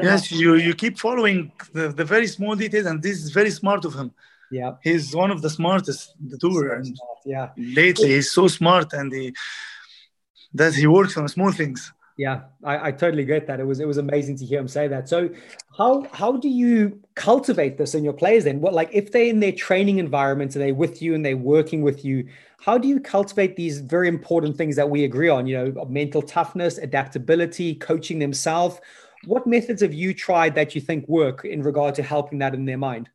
[0.00, 3.50] that Yes, you, you keep following the, the very small details, and this is very
[3.50, 4.10] smart of him.
[4.50, 6.74] yeah, He's one of the smartest the tour.
[6.74, 9.32] And yeah, lately, he's so smart, and he
[10.54, 11.92] that he works on small things.
[12.18, 12.40] Yeah.
[12.64, 13.60] I, I totally get that.
[13.60, 15.08] It was it was amazing to hear him say that.
[15.08, 15.30] So,
[15.76, 18.60] how how do you cultivate this in your players then?
[18.60, 21.82] What like if they're in their training environment and they're with you and they're working
[21.82, 22.28] with you,
[22.60, 25.46] how do you cultivate these very important things that we agree on?
[25.46, 28.80] You know, mental toughness, adaptability, coaching themselves.
[29.24, 32.64] What methods have you tried that you think work in regard to helping that in
[32.64, 33.08] their mind?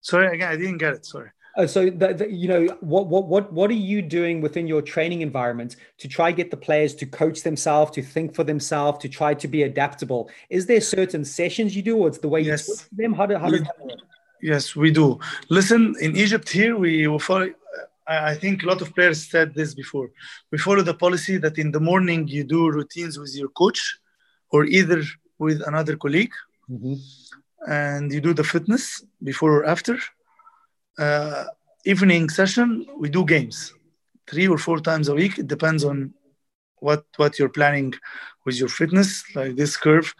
[0.00, 1.06] Sorry, again, I didn't get it.
[1.06, 1.30] Sorry.
[1.56, 4.80] Uh, so the, the, you know what what what what are you doing within your
[4.80, 9.08] training environment to try get the players to coach themselves to think for themselves to
[9.08, 12.52] try to be adaptable is there certain sessions you do or it's the way you
[12.52, 12.66] Yes.
[12.66, 13.98] talk to them how, do, how does that work
[14.44, 15.20] Yes, we do.
[15.50, 17.48] Listen, in Egypt here, we will follow.
[18.08, 20.08] I I think a lot of players said this before.
[20.50, 23.80] We follow the policy that in the morning you do routines with your coach,
[24.54, 24.98] or either
[25.44, 26.34] with another colleague,
[26.74, 26.96] Mhm.
[27.84, 28.84] and you do the fitness
[29.30, 29.94] before or after.
[30.98, 31.44] Uh,
[31.84, 33.72] evening session, we do games,
[34.30, 35.38] three or four times a week.
[35.38, 36.14] It depends on
[36.80, 37.94] what what you're planning
[38.44, 40.12] with your fitness, like this curve.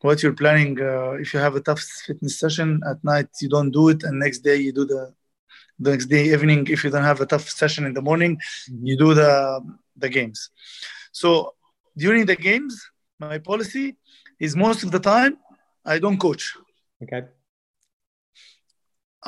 [0.00, 3.70] What you're planning, uh, if you have a tough fitness session at night, you don't
[3.70, 5.14] do it, and next day you do the
[5.78, 6.66] the next day evening.
[6.68, 8.38] If you don't have a tough session in the morning,
[8.82, 9.32] you do the
[9.96, 10.50] the games.
[11.12, 11.54] So
[11.96, 12.74] during the games,
[13.18, 13.96] my policy
[14.38, 15.38] is most of the time
[15.84, 16.44] I don't coach.
[17.02, 17.37] okay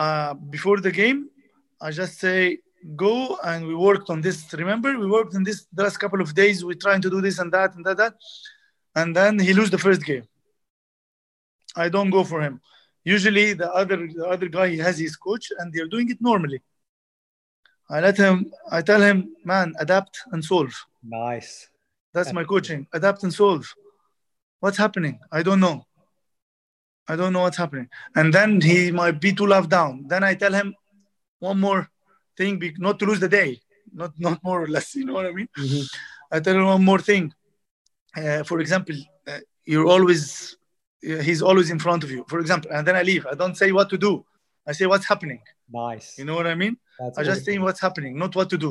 [0.01, 1.29] Uh, before the game,
[1.87, 2.59] I just say
[2.97, 4.39] go and we worked on this.
[4.55, 6.65] Remember, we worked on this the last couple of days.
[6.65, 8.15] We're trying to do this and that and that, that.
[9.01, 10.27] and then he lose the first game.
[11.85, 12.55] I don't go for him.
[13.05, 16.61] Usually, the other the other guy he has his coach, and they're doing it normally.
[17.95, 18.35] I let him.
[18.77, 20.75] I tell him, man, adapt and solve.
[21.03, 21.69] nice
[22.15, 22.81] That's my coaching.
[22.99, 23.65] Adapt and solve.
[24.61, 25.17] What's happening?
[25.31, 25.79] I don't know.
[27.11, 27.89] I don't know what's happening.
[28.19, 29.93] And then he might be too left down.
[30.13, 30.69] Then I tell him
[31.49, 31.83] one more
[32.39, 32.55] thing,
[32.87, 33.51] not to lose the day,
[34.01, 34.89] not not more or less.
[34.99, 35.49] You know what I mean?
[35.67, 35.85] Mhm.
[36.35, 37.25] I tell him one more thing.
[38.21, 38.97] Uh, for example,
[39.31, 39.41] uh,
[39.73, 40.57] you're always
[41.09, 42.25] uh, he's always in front of you.
[42.33, 43.25] For example, and then I leave.
[43.33, 44.13] I don't say what to do.
[44.71, 45.41] I say what's happening.
[45.85, 46.75] nice You know what I mean?
[46.99, 48.71] That's I just say what's happening, not what to do.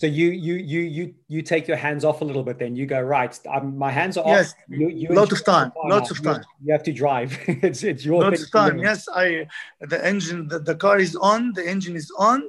[0.00, 2.58] So you you you you you take your hands off a little bit.
[2.58, 3.38] Then you go right.
[3.46, 4.58] Um, my hands are Yes, off.
[4.70, 6.42] You, you lot enjoy of time, lots of time.
[6.64, 7.38] You have to drive.
[7.46, 8.78] it's it's your Lots of time.
[8.78, 9.46] Yes, I.
[9.92, 11.52] The engine, the, the car is on.
[11.52, 12.48] The engine is on.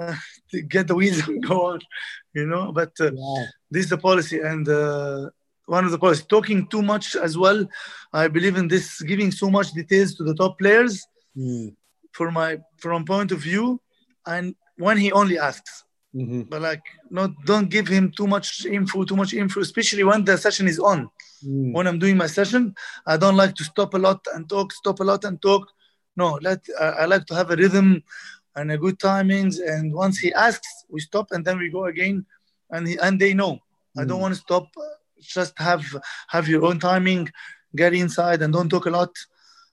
[0.00, 0.14] Uh,
[0.52, 1.80] to get the wheels and go on,
[2.34, 2.70] you know.
[2.70, 3.44] But uh, Yeah.
[3.72, 5.30] this is the policy, and uh,
[5.64, 6.26] one of the policies.
[6.26, 7.66] Talking too much as well.
[8.12, 11.04] I believe in this, giving so much details to the top players.
[11.36, 11.74] Mm,
[12.12, 13.80] For my from point of view,
[14.24, 15.82] and when he only asks,
[16.16, 20.24] mhm, but like not don't give him too much info, too much info, especially when
[20.24, 21.00] the session is on.
[21.44, 21.72] mm.
[21.76, 22.74] when I'm doing my session,
[23.06, 25.62] I don't like to stop a lot and talk, stop a lot and talk.
[26.16, 28.02] No, let I I like to have a rhythm
[28.56, 29.56] and a good timings.
[29.72, 32.16] And once he asks, we stop and then we go again,
[32.70, 33.52] and he, and they know.
[33.98, 34.24] I don't Mm.
[34.26, 34.66] want to stop.
[35.36, 35.84] Just have
[36.34, 37.22] have your own timing,
[37.82, 39.12] get inside and don't talk a lot.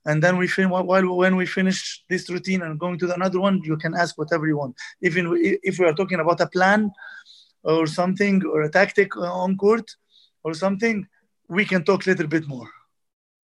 [0.06, 3.40] And then we fin- while when we finish this routine and going to the another
[3.40, 4.76] one, you can ask whatever you want.
[5.02, 5.32] Even
[5.64, 6.92] if we are talking about a plan
[7.64, 9.90] or something or a tactic on court
[10.44, 11.08] or something,
[11.48, 12.70] we can talk a little bit more.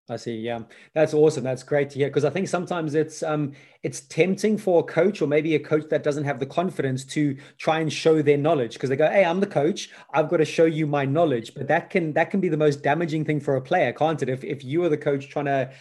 [0.08, 0.36] I see.
[0.36, 0.60] Yeah,
[0.94, 1.42] that's awesome.
[1.42, 5.20] That's great to hear because I think sometimes it's um it's tempting for a coach
[5.20, 8.74] or maybe a coach that doesn't have the confidence to try and show their knowledge
[8.74, 9.90] because they go, "Hey, I'm the coach.
[10.14, 12.84] I've got to show you my knowledge." But that can that can be the most
[12.84, 14.28] damaging thing for a player, can't it?
[14.28, 15.72] If if you are the coach trying to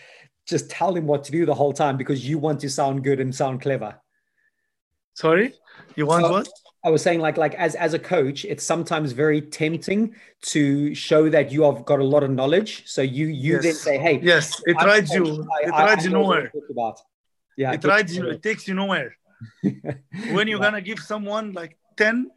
[0.45, 3.19] just tell him what to do the whole time because you want to sound good
[3.19, 3.95] and sound clever.
[5.13, 5.53] Sorry,
[5.95, 6.49] you want So- what?
[6.83, 10.13] I was saying like like as as a coach, it's sometimes very tempting
[10.53, 12.83] to show that you have got a lot of knowledge.
[12.85, 15.23] So you you then say, "Hey, Yes, it I'm rides you.
[15.55, 16.51] I- It I- I rides you nowhere.
[16.69, 16.99] About.
[17.57, 18.29] Yeah, It get rides you.
[18.29, 19.17] It takes you nowhere.
[20.35, 20.65] When you're Yeah.
[20.69, 22.29] gonna give someone like 10,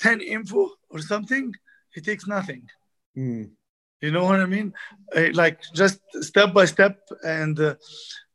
[0.00, 1.54] 10 info or something,
[1.96, 2.68] it takes nothing.
[3.16, 3.52] Mm,
[4.00, 4.72] You know what I mean?
[5.16, 7.74] Uh, like just step by step, and uh,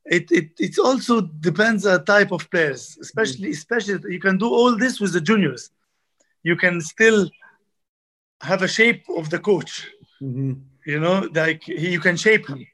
[0.05, 2.97] it it it also depends on type of players.
[3.01, 5.69] Especially especially you can do all this with the juniors.
[6.43, 7.29] You can still
[8.41, 9.87] have a shape of the coach.
[10.21, 10.61] mhm.
[10.85, 12.65] You know, like he, you can shape him.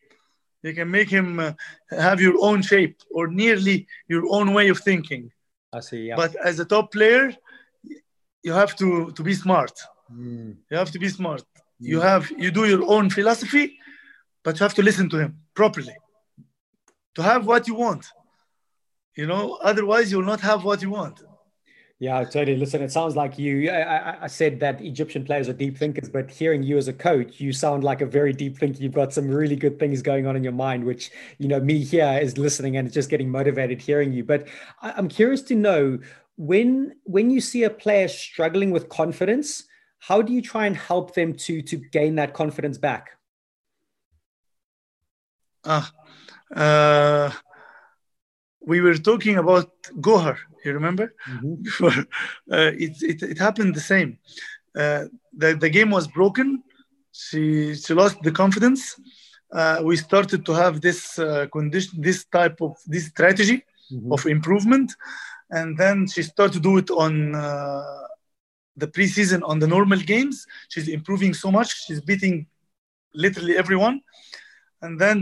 [0.64, 1.54] You can make him uh,
[1.90, 5.32] have your own shape or nearly your own way of thinking.
[5.74, 6.08] I see.
[6.08, 6.16] Yeah.
[6.16, 7.26] But as a top player,
[8.44, 9.76] you have to to be smart.
[10.12, 11.44] Mm, You have to be smart.
[11.80, 13.80] You have you do your own philosophy,
[14.44, 15.96] but you have to listen to him properly
[17.16, 18.06] to have what you want.
[19.16, 21.22] You know, otherwise you will not have what you want.
[22.00, 22.58] yeah, totally.
[22.58, 23.70] Listen, it sounds like you.
[23.70, 27.42] I, I, said that Egyptian players are deep thinkers, but hearing you as a coach,
[27.42, 28.82] you sound like a very deep thinker.
[28.82, 31.84] You've got some really good things going on in your mind, which you know me
[31.84, 34.24] here is listening and just getting motivated hearing you.
[34.24, 34.48] But
[34.82, 36.00] I, I'm curious to know
[36.38, 39.66] when when you see a player struggling with confidence,
[40.00, 43.12] how do you try and help them to to gain that confidence back?
[45.66, 45.92] Ah,
[46.56, 47.32] uh,
[48.62, 49.70] we were talking about
[50.00, 50.38] Gohar.
[50.64, 51.14] You remember?
[51.62, 51.92] Before
[52.52, 54.18] uh, it, it it happened the same.
[54.76, 56.64] Uh, the the game was broken.
[57.12, 59.00] She she lost the confidence.
[59.52, 63.64] Uh, we started to have this uh, condition, this type of this strategy
[64.12, 64.94] of improvement,
[65.50, 67.84] and then she started to do it on uh,
[68.84, 70.36] the preseason on the normal games.
[70.72, 71.70] She's improving so much.
[71.86, 72.36] She's beating
[73.24, 73.96] literally everyone,
[74.84, 75.18] and then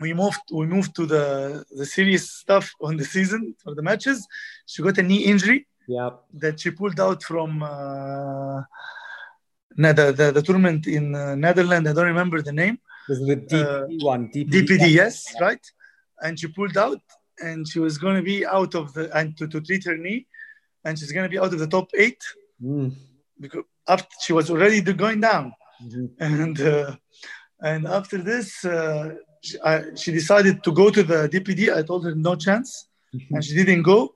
[0.00, 1.24] we moved we moved to the
[1.80, 4.18] the serious stuff on the season for the matches.
[4.70, 5.60] She got a knee injury
[5.96, 6.10] Yeah.
[6.44, 8.60] that she pulled out from uh,
[9.76, 11.86] the, the the tournament in uh, Netherlands.
[11.88, 12.76] I don't remember the name.
[13.08, 14.22] This is the DPD one.
[14.34, 14.50] DPD.
[14.54, 15.64] DPD, yes, right.
[16.24, 17.00] And she pulled out,
[17.46, 20.20] and she was going to be out of the and to, to treat her knee,
[20.84, 22.22] and she's going to be out of the top eight
[22.62, 22.94] Mm,
[23.40, 25.52] because after she was already going down,
[25.82, 26.10] mhm.
[26.20, 26.96] and uh,
[27.60, 31.76] and after this, uh, she, I, she decided to go to the DPD.
[31.76, 32.88] I told her no chance,
[33.30, 34.14] and she didn't go.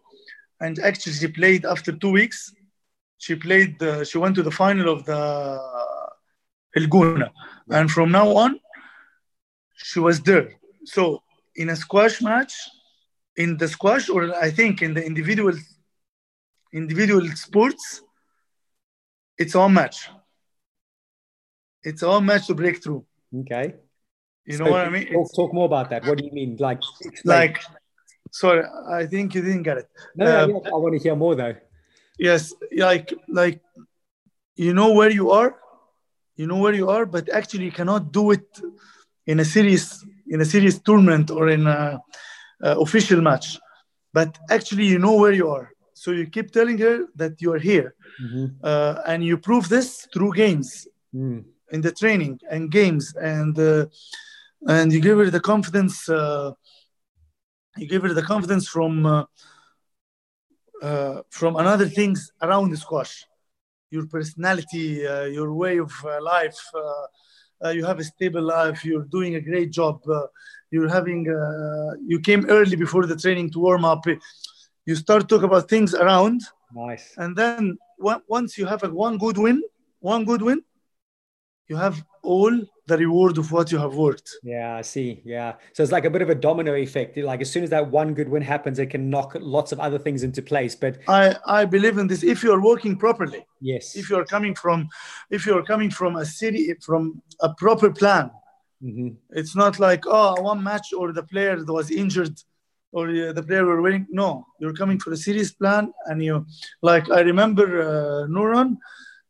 [0.61, 2.55] And actually, she played after two weeks.
[3.19, 3.83] She played.
[3.83, 5.21] Uh, she went to the final of the
[6.77, 7.31] El Gouna.
[7.71, 8.61] And from now on,
[9.75, 10.55] she was there.
[10.85, 11.23] So
[11.57, 12.55] in a squash match,
[13.37, 15.55] in the squash, or I think in the individual
[16.73, 18.03] individual sports,
[19.39, 20.09] it's all match.
[21.83, 23.05] It's all match to break through.
[23.41, 23.75] Okay.
[24.45, 25.13] You So know what I mean?
[25.13, 26.05] Talk, talk more about that.
[26.05, 26.57] What do you mean?
[26.59, 26.81] Like,
[27.25, 27.59] like
[28.31, 31.35] sorry i think you didn't get it no, uh, yeah, I want to hear more
[31.35, 31.55] though.
[32.19, 33.61] yes like like
[34.57, 35.57] you know where you are
[36.37, 38.49] you know where you are but actually you cannot do it
[39.27, 42.01] in a serious in a serious tournament or in a,
[42.63, 43.59] a official match
[44.13, 45.71] but actually you know where you are
[46.03, 47.89] so you keep telling her that you are here
[48.71, 50.71] uh, and you prove this through games.
[51.15, 51.45] Mm.
[51.75, 53.85] in the training and games and uh,
[54.75, 56.49] and you give her the confidence uh,
[57.81, 59.25] you give her the confidence from uh,
[60.83, 63.15] uh, from another things around the squash.
[63.95, 67.07] Your personality uh, your way of uh, life uh,
[67.65, 70.27] uh, you have a stable life you're doing a great job uh,
[70.73, 74.05] you're having uh, you came early before the training to warm up
[74.87, 76.41] you start talk about things around
[76.75, 77.15] Nice.
[77.19, 77.77] and then
[78.29, 79.63] once you have a one good win
[80.01, 80.63] one good win
[81.69, 82.55] you have all
[82.87, 85.21] the reward of what you have worked Yeah, I see.
[85.25, 85.55] Yeah.
[85.73, 87.17] So it's like a bit of a domino effect.
[87.17, 89.99] Like as soon as that one good win happens, it can knock lots of other
[89.99, 90.75] things into place.
[90.85, 93.97] But i i believe in this if you are working properly yes.
[94.01, 94.79] if you are coming from
[95.37, 97.03] if you are coming from a city from
[97.49, 98.27] a proper plan
[98.89, 99.11] Mhm.
[99.41, 102.37] it's not like oh one match or the player that was injured
[102.93, 106.47] or uh, the player were winning no you're coming for a serious plan and you
[106.83, 108.77] like i remember uh, Nouran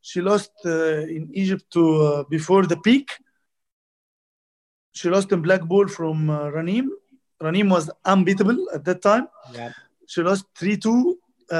[0.00, 3.08] she lost uh, in egypt to uh, before the peak
[4.92, 6.86] she lost in black ball from uh, Raneem
[7.42, 9.70] Raneem was unbeatable at that time Yeah.
[10.06, 11.14] she lost 3-2
[11.50, 11.56] uh,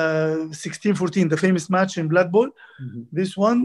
[0.53, 2.49] 16-14 the famous match in black ball
[2.85, 3.07] Mhm.
[3.13, 3.61] this one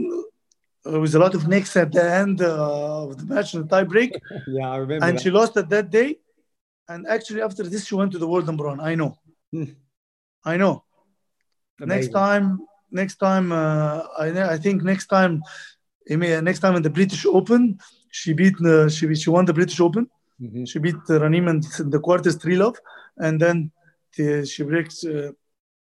[0.84, 3.84] with a lot of nicks at the end uh, of the match in the tie
[3.94, 4.10] break
[4.56, 5.04] Yeah, I remember.
[5.06, 5.22] and that.
[5.22, 6.08] she lost at that day
[6.92, 8.80] and actually after this she went to the world number one.
[8.80, 9.10] I know.
[9.52, 9.70] Hmm.
[10.44, 10.74] i know.
[11.92, 12.46] Next time
[13.00, 15.42] next time uh, I, I think next time
[16.48, 17.62] next time in the british open
[18.18, 20.04] she beat uh, she, she won the british open.
[20.42, 20.64] Mhm.
[20.70, 22.76] she beat uh, Raneem in the quarters three love
[23.24, 23.56] and then
[24.16, 25.30] the, she breaks uh,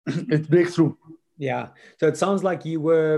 [0.37, 0.93] it breakthrough
[1.41, 1.69] Yeah.
[1.99, 3.15] So it sounds like you were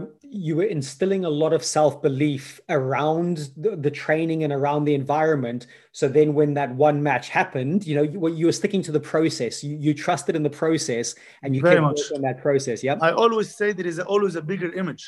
[0.47, 5.67] you were instilling a lot of self-belief around the, the training and around the environment.
[5.91, 8.93] So then when that one match happened, you know, you, were- you were sticking to
[8.93, 9.65] the process.
[9.65, 11.07] You, you trusted in the process
[11.43, 12.01] and you Very kept much.
[12.15, 12.79] on that process.
[12.89, 12.97] Yeah.
[13.09, 15.05] i always say there is always a bigger image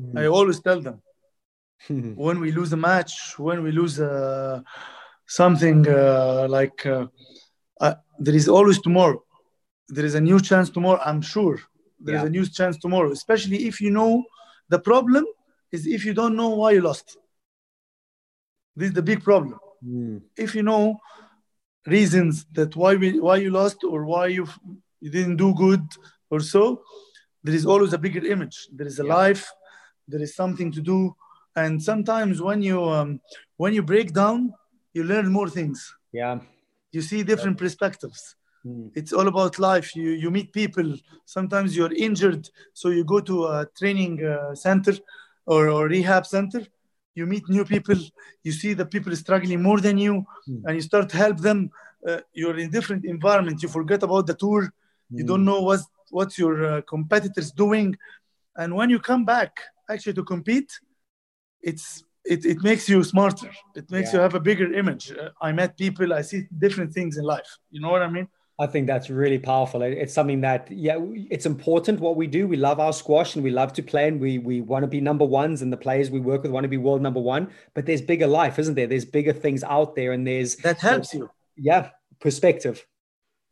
[0.00, 0.18] Mm-hmm.
[0.22, 0.96] i always tell them
[2.24, 3.12] when we lose a match,
[3.46, 4.60] when we lose uh,
[5.40, 7.06] something uh, like uh,
[7.84, 7.94] uh,
[8.24, 9.18] there is always tomorrow.
[9.96, 11.00] There is a new chance tomorrow.
[11.08, 11.58] I'm sure
[12.04, 12.30] there is Yeah.
[12.32, 14.12] a new chance tomorrow, especially if you know
[14.74, 15.24] the problem
[15.74, 17.06] is if you don't know why you lost.
[18.76, 19.58] This is the big problem.
[19.84, 20.22] Mm.
[20.44, 20.84] If you know
[21.86, 24.44] reasons that why we, why you lost or why you
[25.02, 25.84] you didn't do good
[26.32, 26.62] or so,
[27.44, 28.56] there is always a bigger image.
[28.76, 29.44] There is a life.
[30.08, 31.14] There is something to do.
[31.62, 33.20] And sometimes when you um,
[33.62, 34.38] when you break down,
[34.94, 35.78] you learn more things.
[36.12, 36.40] Yeah.
[36.92, 38.36] You see different perspectives.
[38.66, 38.90] Mm.
[38.94, 39.94] It's all about life.
[39.94, 40.96] You you meet people.
[41.26, 44.94] Sometimes you're injured, so you go to a training uh, center
[45.46, 46.66] or, or rehab center.
[47.14, 47.96] You meet new people.
[48.42, 50.24] You see the people struggling more than you,
[50.64, 51.70] and you start to help them.
[52.08, 53.62] Uh, you're in different environment.
[53.62, 54.72] You forget about the tour.
[55.10, 57.96] You don't know what what your uh, competitors doing,
[58.56, 59.60] and when you come back
[59.90, 60.70] actually to compete,
[61.62, 63.50] it's it, it makes you smarter.
[63.76, 65.12] It makes you have a bigger image.
[65.12, 66.14] Uh, I met people.
[66.14, 67.58] I see different things in life.
[67.70, 68.28] You know what I mean?
[68.58, 69.82] I think that's really powerful.
[69.82, 70.96] It's something that, yeah,
[71.28, 72.46] it's important what we do.
[72.46, 75.00] We love our squash and we love to play and we we want to be
[75.00, 77.50] number ones and the players we work with want to be world number one.
[77.74, 78.86] But there's bigger life, isn't there?
[78.86, 81.28] There's bigger things out there and there's That helps you.
[81.56, 81.90] yeah,
[82.20, 82.86] perspective.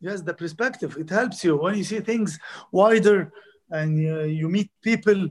[0.01, 0.97] Yes, the perspective.
[0.97, 2.39] It helps you when you see things
[2.71, 3.33] wider
[3.71, 5.29] and uh, you meet people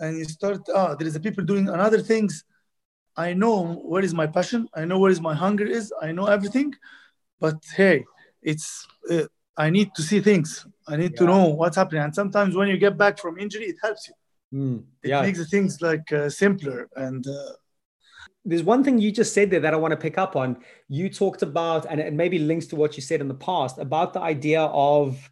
[0.00, 2.44] and you start, ah, there is a people doing another things.
[3.16, 4.68] I know where is my passion.
[4.74, 5.92] I know where is my hunger is.
[6.00, 6.74] I know everything.
[7.38, 8.04] But hey,
[8.42, 9.26] it's, uh,
[9.56, 10.66] I need to see things.
[10.88, 12.02] I need to know what's happening.
[12.02, 14.14] And sometimes when you get back from injury, it helps you.
[14.58, 15.22] Mm, It yeah.
[15.22, 17.52] makes things like uh, simpler and uh,
[18.44, 20.58] There's one thing you just said there that I want to pick up on.
[20.88, 24.12] You talked about, and it maybe links to what you said in the past about
[24.14, 25.30] the idea of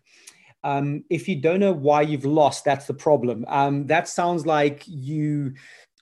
[0.62, 3.44] um, if you don't know why you've lost, that's the problem.
[3.48, 5.54] Um, that sounds like you,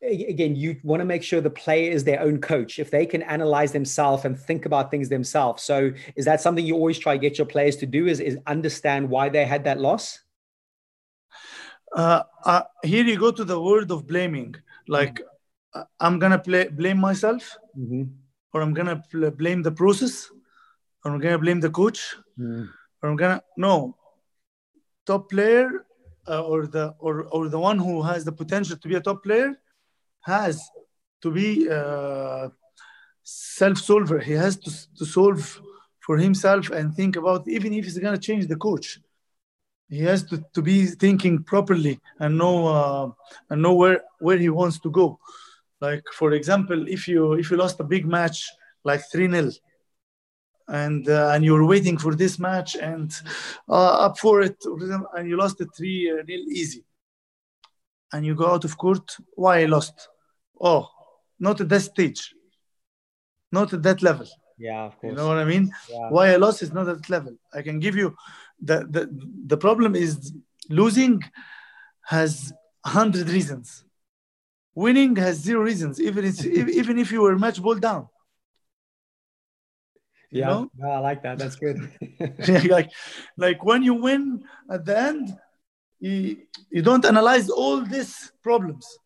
[0.03, 2.79] again, you want to make sure the player is their own coach.
[2.79, 5.63] If they can analyze themselves and think about things themselves.
[5.63, 8.07] So, is that something you always try to get your players to do?
[8.07, 10.21] Is, is understand why they had that loss?
[11.97, 14.55] uh, uh, here you go to the word of blaming.
[14.87, 15.21] Like
[16.01, 18.03] I'm gonna play, blame myself, Mm-hmm.
[18.53, 20.31] or I'm gonna pl- blame the process,
[21.05, 22.69] or I'm gonna blame the coach, Mm.
[23.03, 23.97] or I'm gonna no.
[25.07, 25.87] Top player,
[26.29, 29.23] uh, or the or or the one who has the potential to be a top
[29.25, 29.59] player,
[30.37, 30.57] has
[31.23, 32.49] to be uh,
[33.23, 34.19] self-solver.
[34.29, 35.43] He has to to solve
[36.07, 38.89] for himself and think about even if he's gonna change the coach.
[39.97, 43.07] He has to, to be thinking properly and know uh,
[43.49, 45.07] and know where where he wants to go.
[45.87, 48.39] Like for example, if you if you lost a big match
[48.85, 49.51] like three 0
[50.69, 53.09] and uh, and you're waiting for this match and
[53.69, 54.57] uh, up for it
[55.15, 56.85] and you lost it three nil easy,
[58.13, 59.07] and you go out of court.
[59.35, 60.09] Why I lost?
[60.61, 60.89] Oh,
[61.39, 62.35] not at that stage,
[63.53, 64.27] not at that level.
[64.59, 65.13] Yeah, of course.
[65.13, 65.73] You know what I mean?
[65.89, 66.11] Yeah.
[66.11, 67.35] Why I lost is not at that level.
[67.55, 68.17] I can give you
[68.61, 69.09] the the
[69.47, 70.33] the problem is
[70.69, 71.23] losing
[72.03, 72.53] has
[72.85, 73.85] hundred reasons.
[74.75, 76.45] Winning has zero reasons, even if
[76.81, 78.09] even if you were match ball down.
[80.31, 80.71] You yeah, know?
[80.77, 81.39] no, I like that.
[81.39, 81.79] That's good.
[82.69, 82.91] like
[83.37, 85.37] like when you win at the end,
[86.01, 86.39] you
[86.71, 88.99] you don't analyze all these problems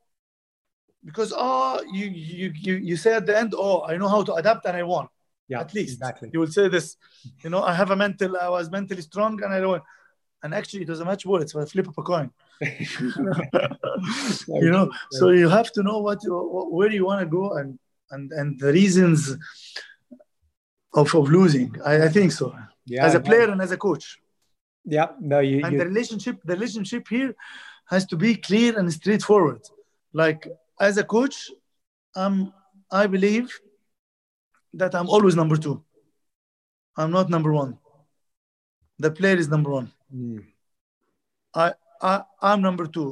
[1.04, 4.34] because oh you you you you say at the end oh I know how to
[4.34, 5.08] adapt and I won
[5.48, 5.94] yeah, at least.
[5.94, 6.30] exactly.
[6.32, 6.96] you will say this
[7.42, 9.82] you know i have a mental i was mentally strong and i don't
[10.42, 12.30] and actually it was a match ball it's a flip of a coin.
[14.64, 16.32] You know so you have to know what you,
[16.76, 17.78] where you want to go and
[18.12, 19.18] and and the reasons
[20.94, 21.74] of, of losing.
[21.84, 22.54] I, I think so.
[22.84, 24.18] Yeah, as a player and as a coach.
[24.84, 25.64] Yeah, no, you.
[25.64, 27.34] and you the relationship the relationship here
[27.92, 29.62] has to be clear and straightforward.
[30.12, 30.48] Like
[30.86, 31.36] as a coach
[32.22, 32.36] um
[33.00, 33.48] i believe
[34.80, 35.74] that i'm always number two
[36.98, 37.72] i'm not number one
[39.04, 40.40] the player is number one Mm.
[41.54, 41.66] i
[42.10, 42.14] i
[42.48, 43.10] i'm number two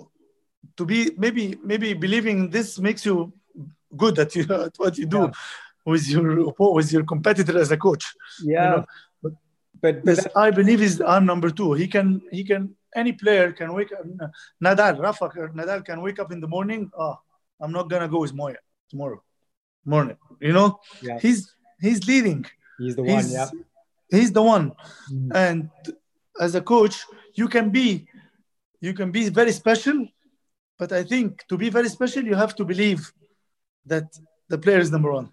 [0.78, 3.14] to be maybe maybe believing this makes you
[4.02, 5.30] good at, you, at what you do Yeah.
[5.92, 6.26] with your
[6.78, 8.04] with your competitor as a coach
[8.52, 8.84] yeah, know,
[9.22, 9.32] but
[9.82, 11.70] but, that- I believe is I'm number two.
[11.82, 12.62] He can he can
[13.02, 14.04] any player can wake up.
[14.64, 15.26] Nadal, Rafa,
[15.60, 16.82] Nadal can wake up in the morning.
[17.04, 17.16] Oh,
[17.60, 18.58] I'm not gonna go with Moya
[18.90, 19.22] tomorrow
[19.84, 20.16] morning.
[20.40, 20.68] You know,
[21.02, 21.18] Yeah.
[21.24, 21.40] he's
[21.80, 22.44] he's leading.
[22.78, 23.22] he's the one.
[23.22, 23.50] He's Yeah,
[24.16, 24.66] he's the one.
[25.12, 25.30] Mm.
[25.44, 25.70] And
[26.40, 26.96] as a coach,
[27.40, 27.86] you can be
[28.80, 29.98] you can be very special,
[30.78, 33.00] but I think to be very special, you have to believe
[33.92, 34.06] that
[34.48, 35.28] the player is number one.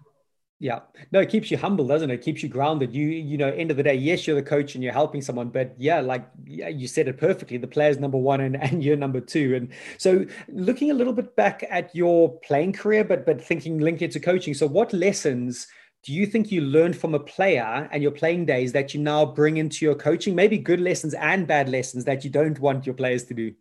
[0.60, 0.80] Yeah.
[1.12, 2.14] No, it keeps you humble, doesn't it?
[2.14, 2.92] It keeps you grounded.
[2.92, 5.50] You, you know, end of the day, yes, you're the coach and you're helping someone,
[5.50, 7.58] but yeah, like yeah, you said it perfectly.
[7.58, 9.54] The player's number one and, and you're number two.
[9.54, 14.02] And so, looking a little bit back at your playing career, but but thinking linked
[14.02, 14.52] it to coaching.
[14.52, 15.68] So, what lessons
[16.04, 19.26] do you think you learned from a player and your playing days that you now
[19.26, 20.34] bring into your coaching?
[20.34, 23.52] Maybe good lessons and bad lessons that you don't want your players to do.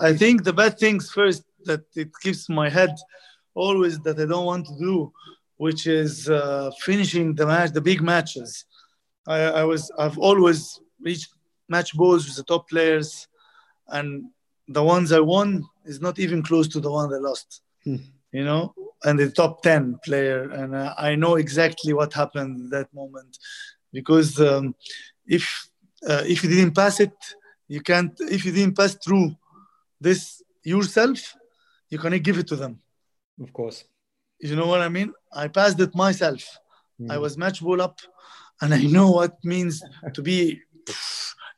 [0.00, 2.94] I think the bad things first that it keeps my head
[3.54, 5.12] always that I don't want to do,
[5.56, 8.64] which is uh, finishing the match, the big matches.
[9.26, 11.28] I, I was I've always reached
[11.68, 13.28] match balls with the top players,
[13.88, 14.24] and
[14.68, 17.62] the ones I won is not even close to the one I lost.
[17.84, 17.96] Hmm.
[18.32, 18.74] You know,
[19.04, 23.38] and the top ten player, and uh, I know exactly what happened that moment,
[23.92, 24.74] because um,
[25.26, 25.68] if
[26.08, 27.12] uh, if you didn't pass it,
[27.68, 28.12] you can't.
[28.20, 29.36] If you didn't pass through
[30.00, 31.36] this yourself,
[31.90, 32.80] you cannot give it to them.
[33.40, 33.84] Of course.
[34.42, 35.12] You know what I mean?
[35.32, 36.42] I passed it myself.
[37.12, 37.20] I Mm.
[37.24, 37.96] was match ball up,
[38.60, 39.74] and I know what means
[40.16, 40.38] to be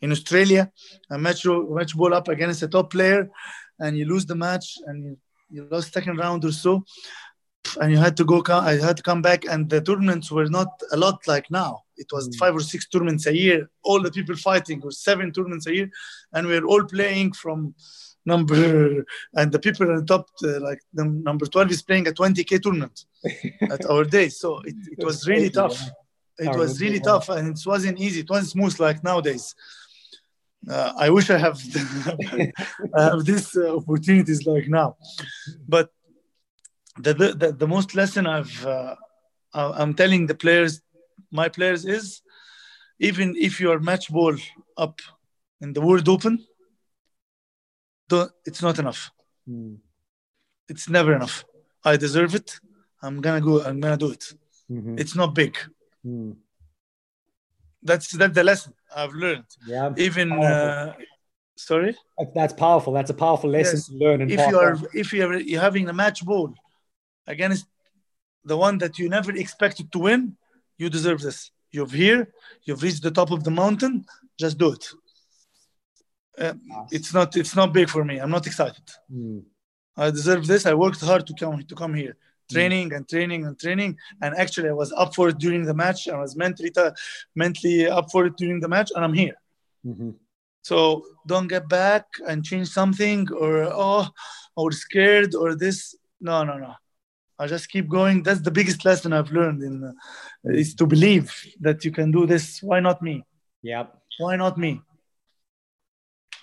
[0.02, 0.62] in Australia,
[1.10, 1.42] a match,
[1.78, 3.22] match ball up against a top player,
[3.82, 5.12] and you lose the match, and you,
[5.54, 6.72] you lost second round or so,
[7.80, 8.42] and you had to go.
[8.48, 11.72] I had to come back, and the tournaments were not a lot like now.
[12.02, 12.36] It was Mm.
[12.42, 13.58] five or six tournaments a year.
[13.82, 15.88] All the people fighting or seven tournaments a year,
[16.34, 17.74] and we are all playing from
[18.26, 19.04] number
[19.34, 22.60] and the people on the top uh, like the number 12 is playing a 20k
[22.62, 23.04] tournament
[23.70, 25.78] at our day so it, it was really tough.
[26.38, 28.20] it was really tough and it wasn't easy.
[28.20, 29.54] It wasn't smooth like nowadays.
[30.68, 31.58] Uh, i wish i have
[32.98, 34.96] I have these uh, opportunities like now.
[35.68, 35.90] But
[36.98, 38.94] the, the the most lesson i've uh,
[39.52, 40.80] i'm telling the players
[41.30, 42.22] my players is
[42.98, 44.36] even if you are match ball
[44.76, 45.00] up
[45.60, 46.38] in the world open
[48.08, 49.10] don't, it's not enough
[49.48, 49.76] Mm.
[50.72, 51.44] it's never enough
[51.84, 52.58] i deserve it
[53.02, 54.24] i'm gonna go i'm gonna do it
[54.70, 54.98] Mhm.
[54.98, 55.54] it's not big
[56.06, 56.36] Mm.
[57.82, 59.92] that's that's the lesson i've learned Yeah.
[60.06, 60.94] even uh,
[61.56, 61.92] sorry
[62.34, 62.92] That's powerful.
[62.98, 63.86] That's a powerful lesson Yes.
[63.88, 64.18] to learn.
[64.36, 64.86] If you are on.
[65.02, 66.48] if you're you're having a match ball
[67.34, 67.66] against
[68.50, 70.20] the one that you never expected to win
[70.80, 71.38] you deserve this
[71.74, 72.20] you're here
[72.64, 73.94] you've reached the top of the mountain
[74.42, 74.84] just do it
[76.38, 76.54] uh,
[76.90, 79.42] it's not it's not big for me i'm not excited Mm.
[79.96, 82.16] i deserve this i worked hard to come to come here
[82.50, 83.96] training and training and training.
[84.22, 86.08] And actually, I was up for it during the match.
[86.08, 86.72] I was mentally
[87.34, 89.36] mentally up for it during the match, and I'm here.
[89.86, 90.10] Mm-hmm.
[90.62, 94.08] So don't get back and change something or oh
[94.56, 95.94] or scared or this.
[96.20, 96.74] No, no, no.
[97.38, 98.22] I just keep going.
[98.22, 99.92] That's the biggest lesson I've learned in uh,
[100.44, 102.62] is to believe that you can do this.
[102.62, 103.24] Why not me?
[103.62, 103.98] Yep.
[104.18, 104.80] Why not me?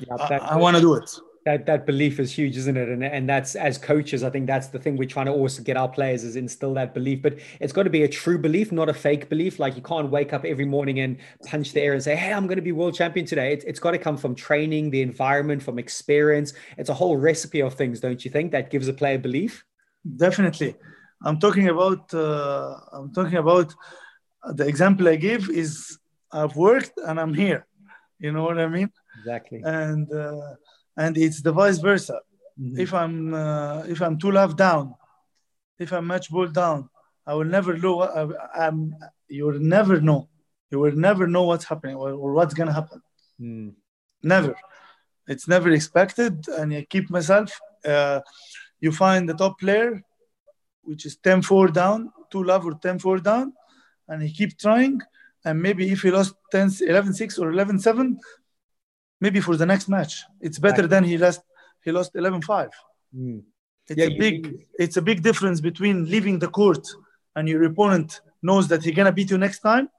[0.10, 1.10] Yep, I, I want to do it.
[1.46, 2.90] that that belief is huge isn't it?
[2.90, 5.76] And and that's as coaches i think that's the thing we're trying to also get
[5.78, 7.22] our players is instill that belief.
[7.22, 9.60] But it's got to be a true belief not a fake belief.
[9.60, 12.48] Like you can't wake up every morning and punch the air and say hey i'm
[12.48, 13.54] going to be world champion today.
[13.54, 16.54] It's, it's got to come from training the environment from experience.
[16.78, 19.66] It's a whole recipe of things don't you think that gives a player belief?
[20.26, 20.76] Definitely.
[21.24, 23.74] I'm talking about uh, i'm talking about
[24.60, 25.98] the example i give is
[26.32, 27.66] i've worked and i'm here.
[28.20, 30.56] You know what i mean exactly and uh,
[30.98, 32.20] and it's the vice versa.
[32.60, 32.80] Mm-hmm.
[32.80, 34.96] If I'm uh, if I'm two love down,
[35.80, 36.90] if I'm match ball down,
[37.26, 38.02] I will never know.
[38.02, 38.96] I, am
[39.28, 40.30] you will never know.
[40.70, 43.02] You will never know what's happening or, or what's gonna happen.
[43.40, 43.74] Mm.
[44.24, 44.56] Never.
[45.28, 47.60] It's never expected, and I keep myself.
[47.86, 48.20] Uh,
[48.80, 50.04] you find the top player,
[50.84, 53.54] which is 10-4 down, two love or 10-4 down,
[54.08, 55.00] and he keep trying.
[55.46, 58.18] And maybe if he lost 10, 11-6 or 11-7,
[59.22, 60.24] maybe for the next match.
[60.42, 61.42] It's better than he lost
[61.84, 62.70] he lost 11-5.
[63.18, 63.42] Mm.
[63.88, 66.86] It's yeah, a big you, it's a big difference between leaving the court
[67.36, 69.90] and your opponent knows that he's gonna beat you next time,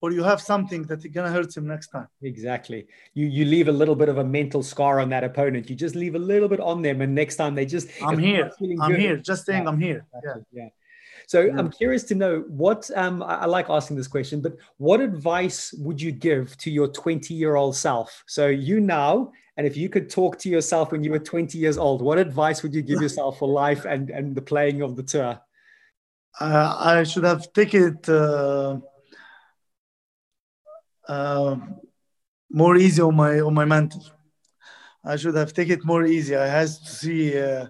[0.00, 2.08] or you have something that is gonna hurt him next time.
[2.22, 2.86] Exactly.
[3.14, 5.70] You you leave a little bit of a mental scar on that opponent.
[5.70, 8.50] You just leave a little bit on them, and next time they just I'm here.
[8.60, 9.00] I'm good.
[9.00, 9.16] here.
[9.16, 9.68] Just saying yeah.
[9.70, 10.06] I'm here.
[10.16, 10.44] Exactly.
[10.52, 10.62] Yeah.
[10.64, 10.68] yeah.
[11.28, 11.58] So yeah.
[11.58, 15.74] I'm curious to know what um, I, I, like asking this question, but what advice
[15.74, 18.24] would you give to your 20 year old self?
[18.26, 21.76] So you now, and if you could talk to yourself when you were 20 years
[21.76, 25.02] old, what advice would you give yourself for life and, and the playing of the
[25.02, 25.38] tour?
[26.40, 28.78] Uh, I should have taken it uh,
[31.06, 31.56] uh,
[32.50, 34.02] more easy on my on my mantle.
[35.04, 36.36] I should have taken it more easy.
[36.36, 37.38] I has to see.
[37.38, 37.66] Uh,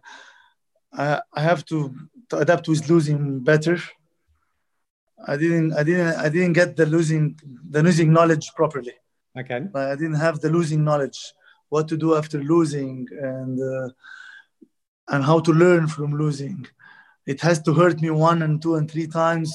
[0.92, 1.92] I I have to
[2.30, 3.78] to adapt with losing better.
[5.26, 7.38] I didn't I didn't I didn't get the losing
[7.70, 8.92] the losing knowledge properly.
[9.38, 9.60] Okay.
[9.74, 11.18] I didn't have the losing knowledge,
[11.68, 13.88] what to do after losing and uh,
[15.08, 16.66] and how to learn from losing.
[17.26, 19.52] It has to hurt me one and two and three times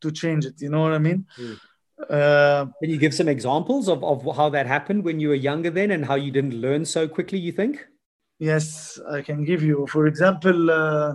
[0.00, 0.60] to change it.
[0.60, 1.26] You know what I mean?
[1.38, 1.58] Mm.
[2.10, 5.70] Uh, Can you give some examples of, of how that happened when you were younger
[5.70, 7.86] then and how you didn't learn so quickly, you think?
[8.38, 9.86] Yes, I can give you.
[9.86, 11.14] For example, uh,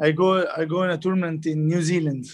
[0.00, 2.26] I go I go in a tournament in New Zealand,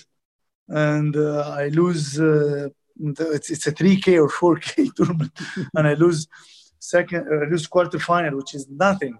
[0.69, 2.19] and uh, I lose.
[2.19, 2.69] Uh,
[3.03, 5.33] it's, it's a 3K or 4K tournament,
[5.75, 6.27] and I lose
[6.79, 7.27] second.
[7.29, 9.17] I lose quarter final, which is nothing,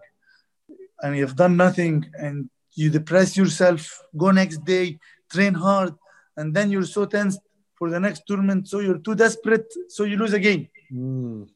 [1.03, 4.03] and you've done nothing, and you depress yourself.
[4.17, 4.99] Go next day,
[5.31, 5.95] train hard,
[6.37, 7.39] and then you're so tense
[7.77, 10.69] for the next tournament, so you're too desperate, so you lose again.
[10.93, 11.49] Mm.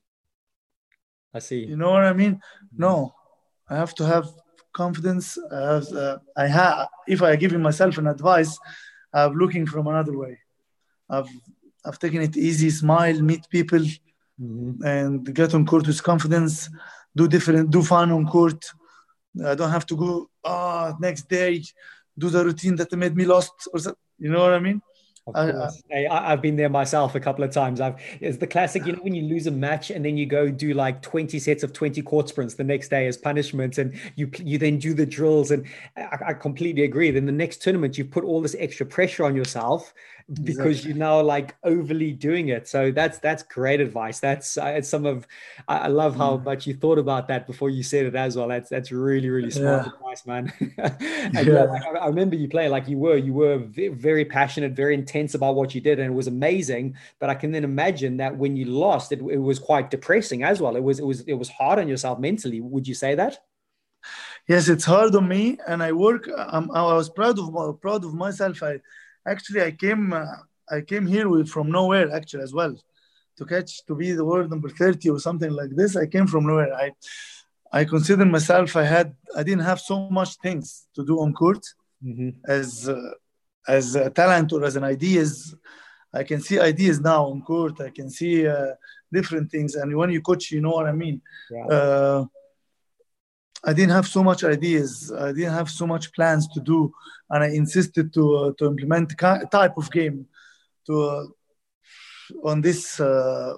[1.35, 1.64] I see.
[1.66, 2.41] You know what I mean?
[2.76, 3.14] No,
[3.68, 4.28] I have to have
[4.75, 5.39] confidence.
[5.39, 8.59] Uh, I have, if I give myself an advice,
[9.12, 10.39] I'm looking from another way.
[11.09, 11.29] I've
[11.87, 13.85] I've taken it easy, smile, meet people,
[14.41, 14.83] mm-hmm.
[14.85, 16.70] and get on court with confidence.
[17.14, 18.62] Do different, do fun on court.
[19.51, 20.31] I don't have to go.
[20.45, 21.62] Ah, oh, next day,
[22.18, 24.81] do the routine that made me lost, or so, you know what I mean?
[25.33, 27.81] I, I, have been there myself a couple of times.
[27.81, 30.51] I've it's the classic, you know, when you lose a match and then you go
[30.51, 34.31] do like 20 sets of 20 court sprints the next day as punishment, and you
[34.39, 35.51] you then do the drills.
[35.51, 35.66] And
[35.97, 37.11] I, I completely agree.
[37.11, 39.95] Then the next tournament, you put all this extra pressure on yourself
[40.33, 40.91] because exactly.
[40.91, 42.66] you're now like overly doing it.
[42.66, 44.20] So that's that's great advice.
[44.20, 45.27] That's uh, some of
[45.68, 46.45] I, I love how mm.
[46.45, 48.49] much you thought about that before you said it as well.
[48.49, 49.93] That's that's really really smart yeah.
[49.93, 50.53] advice, man.
[50.79, 51.53] and yeah.
[51.53, 55.35] yeah I, I, remember you play like you were you were very passionate, very intense
[55.35, 56.97] about what you did, and it was amazing.
[57.18, 60.61] But I can then imagine that when you lost, it, it was quite depressing as
[60.61, 60.77] well.
[60.77, 62.62] It was it was it was hard on yourself mentally.
[62.62, 63.39] Would you say that?
[64.49, 66.29] Yes, it's hard on me, and I work.
[66.37, 68.62] I'm, I was proud of proud of myself.
[68.62, 68.81] I
[69.27, 70.27] actually I came uh,
[70.70, 72.75] I came here with, from nowhere actually as well
[73.37, 75.97] to catch to be the world number 30 or something like this.
[75.97, 76.72] I came from nowhere.
[76.75, 76.93] I
[77.72, 81.64] I consider myself I had I didn't have so much things to do on court
[82.05, 82.31] mm-hmm.
[82.47, 83.12] as uh,
[83.66, 85.55] as a talent or as an ideas.
[86.12, 87.81] I can see ideas now on court.
[87.81, 88.75] I can see uh,
[89.12, 91.20] different things, and when you coach, you know what I mean.
[91.51, 91.66] Yeah.
[91.66, 92.25] Uh,
[93.67, 95.12] I didn't have so much ideas.
[95.12, 96.93] I didn't have so much plans to do,
[97.31, 100.27] and I insisted to uh, to implement a type of game
[100.87, 101.25] to uh,
[102.45, 103.01] on this.
[103.01, 103.55] Uh,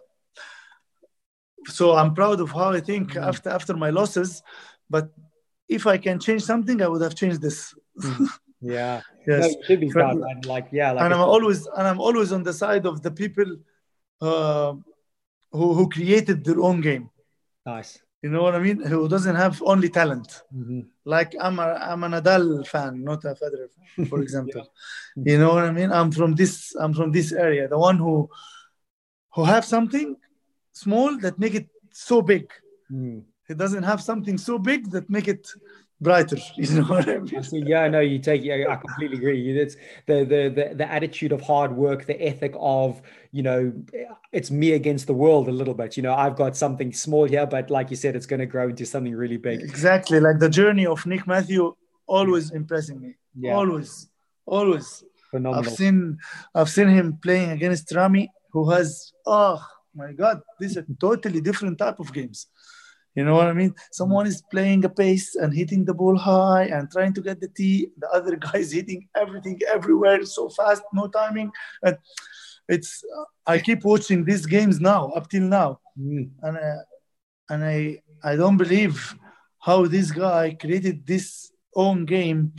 [1.67, 3.29] so I'm proud of how I think mm-hmm.
[3.29, 4.43] after after my losses,
[4.89, 5.11] but
[5.69, 7.75] if I can change something, I would have changed this.
[8.01, 8.29] mm
[8.63, 9.03] Yeah.
[9.29, 9.53] Yes.
[9.53, 10.41] No, should be proud, man.
[10.47, 10.93] Like, yeah.
[10.93, 13.45] Like and I'm always and I'm always on the side of the people
[14.21, 14.73] uh,
[15.53, 17.11] who who created their own game.
[17.67, 17.99] nice.
[18.27, 18.81] You know what I mean?
[18.81, 20.31] Who doesn't have only talent.
[20.53, 20.81] hmm
[21.15, 24.65] Like I'm a I'm a Nadal fan, not a Federer fan, for example.
[25.31, 25.91] You know what I mean?
[25.99, 26.53] I'm from this
[26.83, 27.65] I'm from this area.
[27.75, 28.15] The one who
[29.35, 30.09] who have something
[30.73, 31.69] small that make it
[32.09, 32.45] so big.
[32.91, 33.23] Mm.
[33.49, 35.45] He doesn't have something so big that make it
[36.01, 36.37] brighter.
[36.57, 37.43] You know what I mean?
[37.43, 38.43] So yeah, no, you take.
[38.43, 39.59] Yeah, I completely agree.
[39.59, 39.77] It's
[40.07, 43.73] the, the the the attitude of hard work, the ethic of you know,
[44.33, 45.97] it's me against the world a little bit.
[45.97, 48.69] You know, I've got something small here, but like you said, it's going to grow
[48.71, 49.61] into something really big.
[49.61, 50.21] Exactly.
[50.21, 51.75] Like the journey of Nick Matthew
[52.07, 53.15] always impressing me.
[53.39, 53.55] Yeah.
[53.55, 54.09] Always.
[54.47, 55.05] Always.
[55.31, 55.71] Phenomenal.
[55.71, 56.19] I've seen
[56.55, 59.63] I've seen him playing against Ramy, who has oh
[59.95, 62.47] my god, these are totally different type of games.
[63.17, 63.75] You know what I mean?
[63.93, 67.49] Someone is playing a pace and hitting the ball high and trying to get the
[67.49, 67.89] tee.
[67.99, 71.51] The other guy is hitting everything everywhere so fast, no timing.
[71.83, 71.97] And
[72.69, 73.03] it's
[73.47, 76.29] I keep watching these games now up till now, Mm.
[76.43, 76.83] and uh,
[77.51, 79.15] and I I don't believe
[79.61, 82.53] how this guy created this own game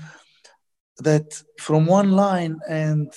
[1.00, 3.14] that from one line and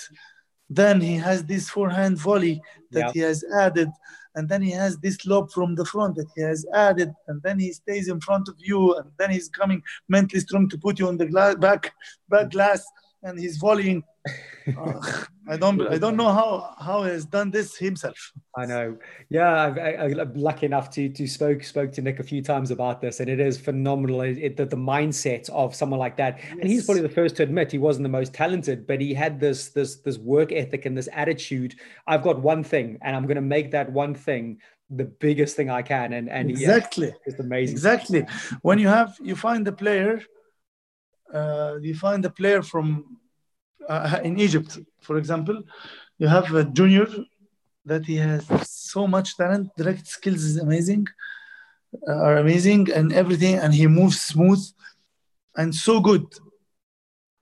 [0.69, 2.61] then he has this forehand volley
[2.91, 3.89] that he has added
[4.35, 7.59] and then he has this lob from the front that he has added and then
[7.59, 11.09] he stays in front of you and then he's coming mentally strong to put you
[11.09, 11.93] on the gla- back
[12.29, 12.85] back glass
[13.23, 14.03] and he's volleying
[14.79, 15.01] Uh,
[15.49, 18.99] i don't i don't know how how he has done this himself I know.
[19.31, 19.91] Yeah, I've, I,
[20.23, 23.29] I'm lucky enough to to spoke spoke to Nick a few times about this, and
[23.31, 24.21] it is phenomenal.
[24.23, 27.45] It, it- the, the mindset of someone like that, and he's probably the first to
[27.45, 30.99] admit he wasn't the most talented, but he had this this this work ethic and
[30.99, 31.77] this attitude.
[32.09, 34.59] I've got one thing, and I'm going to make that one thing
[34.91, 37.77] the biggest thing I can, and and exactly it's amazing.
[37.77, 38.27] Exactly.
[38.63, 40.21] When you have you find the player,
[41.35, 43.19] uh, you find a player from
[43.89, 45.63] uh, in Egypt, for example,
[46.19, 47.07] you have a junior
[47.87, 51.07] that he has so much talent, direct skills is amazing,
[52.09, 54.63] uh, are amazing, and everything, and he moves smooth
[55.57, 56.25] and so good.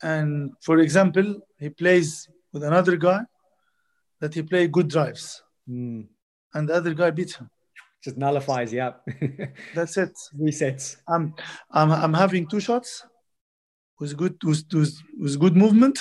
[0.02, 3.20] And for example, he plays with another guy
[4.20, 6.06] that he play good drives, Mm.
[6.54, 7.50] and the other guy beats him.
[8.02, 8.72] Just nullifies.
[8.72, 8.92] Yeah,
[9.74, 10.12] That's it.
[10.40, 10.96] resets.
[11.08, 11.34] I'm
[11.70, 13.04] I'm I'm having two shots
[14.00, 15.98] with good with, with, with good movement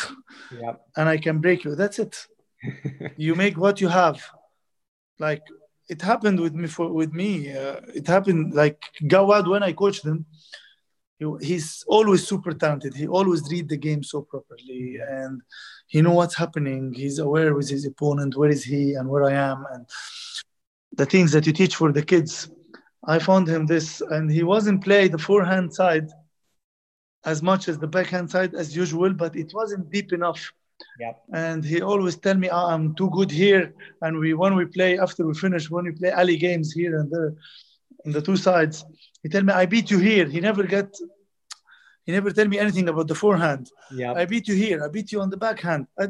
[0.52, 1.76] Yeah, and I can break you.
[1.76, 2.28] That's it.
[3.18, 4.24] you make what you have.
[5.20, 5.43] Like
[5.89, 7.52] it happened with me for with me.
[7.52, 10.26] Uh, it happened like Gawad when I coached him.
[11.20, 12.93] He, he's always super talented.
[12.93, 15.41] He always read the game so properly and
[15.88, 16.93] he know what's happening.
[16.93, 19.88] He's aware with his opponent, where is he and where I am and
[20.93, 22.50] the things that you teach for the kids.
[23.04, 26.10] I found him this and he wasn't play the forehand side
[27.32, 30.41] as much as the backhand side as usual, but it wasn't deep enough
[30.99, 33.63] yeah, and he always tell me "Ah, I'm too good here.
[34.03, 37.07] And we when we play after we finish when we play alley games here and
[37.13, 37.32] there
[38.05, 38.75] on the two sides,
[39.23, 40.28] he tell me I beat you here.
[40.36, 40.89] He never get
[42.05, 43.63] he never tell me anything about the forehand.
[44.01, 44.13] yeah.
[44.21, 44.78] I beat you here.
[44.86, 45.84] I beat you on the backhand.
[46.01, 46.05] I,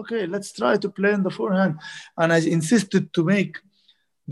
[0.00, 1.74] okay, let's try to play on the forehand.
[2.20, 3.52] And I insisted to make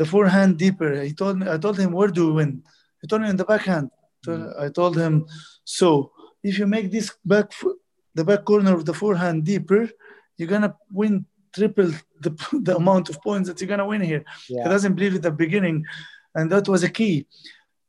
[0.01, 0.91] the forehand deeper.
[1.09, 2.53] He told me I told him where do we win?
[3.01, 3.91] He told me in the backhand.
[4.25, 4.33] So
[4.65, 5.15] I told him
[5.81, 5.89] so
[6.45, 7.51] if you make this back
[8.15, 9.89] the back corner of the forehand deeper,
[10.37, 11.91] you're gonna win triple
[12.21, 12.31] the,
[12.67, 14.25] the amount of points that you're gonna win here.
[14.49, 14.65] Yeah.
[14.65, 15.85] He doesn't believe at the beginning,
[16.35, 17.27] and that was a key.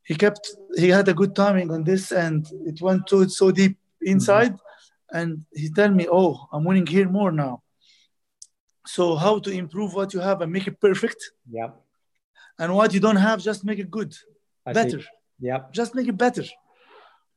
[0.03, 0.43] He kept
[0.75, 4.13] he had a good timing on this, and it went so so deep mm-hmm.
[4.13, 4.55] inside,
[5.11, 7.61] and he tell me, "Oh, I'm winning here more now."
[8.87, 11.71] So how to improve what you have and make it perfect, yeah.
[12.59, 14.13] and what you don't have, just make it good,
[14.65, 14.79] I see.
[14.79, 15.01] better.
[15.39, 16.45] Yeah, Just make it better.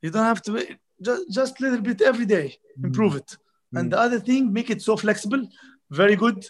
[0.01, 2.85] You don't have to just just little bit every day mm.
[2.85, 3.37] improve it.
[3.73, 3.91] And mm.
[3.91, 5.47] the other thing, make it so flexible,
[5.91, 6.45] very good,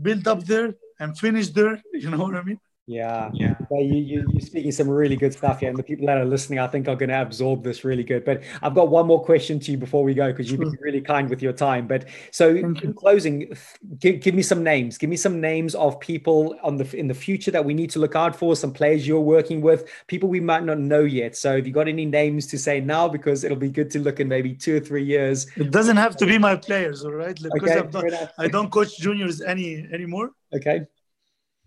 [0.00, 1.82] build up there and finish there.
[1.92, 2.60] You know what I mean?
[2.86, 3.54] Yeah, yeah.
[3.70, 6.24] Well, you, you, you're speaking some really good stuff here, and the people that are
[6.26, 8.26] listening, I think, are going to absorb this really good.
[8.26, 10.80] But I've got one more question to you before we go, because you've been mm.
[10.80, 11.86] really kind with your time.
[11.86, 13.56] But so, in closing,
[13.98, 14.98] give, give me some names.
[14.98, 17.98] Give me some names of people on the in the future that we need to
[17.98, 18.54] look out for.
[18.54, 21.36] Some players you're working with, people we might not know yet.
[21.36, 23.08] So, have you got any names to say now?
[23.08, 25.46] Because it'll be good to look in maybe two or three years.
[25.56, 27.34] It doesn't have to be my players, all right?
[27.34, 28.32] Because Okay, not.
[28.38, 30.32] I don't coach juniors any anymore.
[30.54, 30.86] Okay.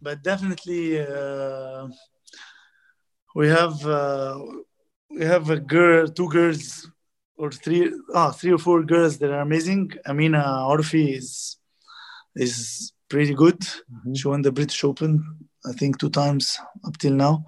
[0.02, 1.88] But definitely uh,
[3.36, 4.40] we have uh,
[5.10, 6.90] we have a girl, two girls
[7.38, 9.92] or three, ah, three or four girls that are amazing.
[10.06, 11.58] Amina Orfi is
[12.36, 13.60] is pretty good.
[14.16, 15.24] She won the British Open,
[15.66, 17.46] I think, two times up till now.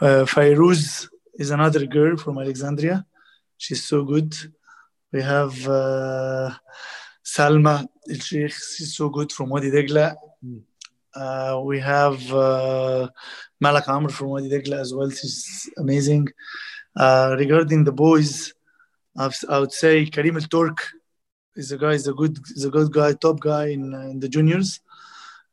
[0.00, 3.04] Uh, Fayrouz is another girl from Alexandria.
[3.58, 4.34] She's so good.
[5.12, 6.50] We have uh,
[7.24, 8.52] Salma El Sheikh.
[8.52, 10.14] She's so good from Wadi Degla.
[10.44, 10.62] Mm.
[11.14, 13.08] Uh, we have uh,
[13.60, 15.10] Malak Amr from Wadi Degla as well.
[15.10, 16.28] She's amazing.
[16.96, 18.52] Uh, regarding the boys,
[19.16, 20.78] I've, I would say Karim El Turk
[21.54, 21.92] is a guy.
[21.92, 22.38] is a good.
[22.56, 23.12] is a good guy.
[23.12, 24.80] Top guy in, in the juniors,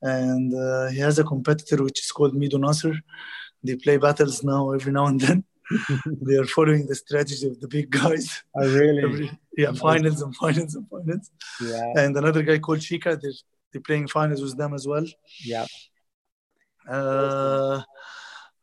[0.02, 2.96] and uh, he has a competitor which is called Mido Nasser.
[3.64, 5.44] They play battles now every now and then.
[6.22, 8.44] they are following the strategy of the big guys.
[8.56, 9.04] Oh, really?
[9.04, 11.30] Every, yeah, finals and finals and finals.
[11.62, 11.94] Yeah.
[11.98, 13.18] And another guy called Chica.
[13.22, 13.32] They're
[13.72, 15.06] they're playing finals with them as well.
[15.44, 15.66] Yeah.
[16.88, 17.82] Uh,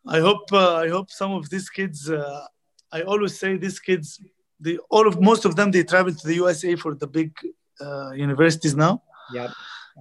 [0.07, 2.11] I hope uh, I hope some of these kids.
[2.11, 2.45] Uh,
[2.93, 4.21] I always say these kids.
[4.61, 7.33] They all of most of them they travel to the USA for the big
[7.81, 9.03] uh, universities now.
[9.33, 9.51] Yeah.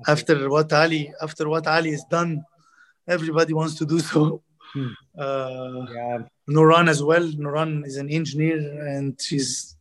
[0.07, 2.43] After what Ali after what Ali has done,
[3.07, 4.41] everybody wants to do so.
[4.73, 4.91] Hmm.
[5.17, 6.17] Uh, Yeah.
[6.49, 7.23] Nouran as well.
[7.23, 9.76] Nouran is an engineer and she's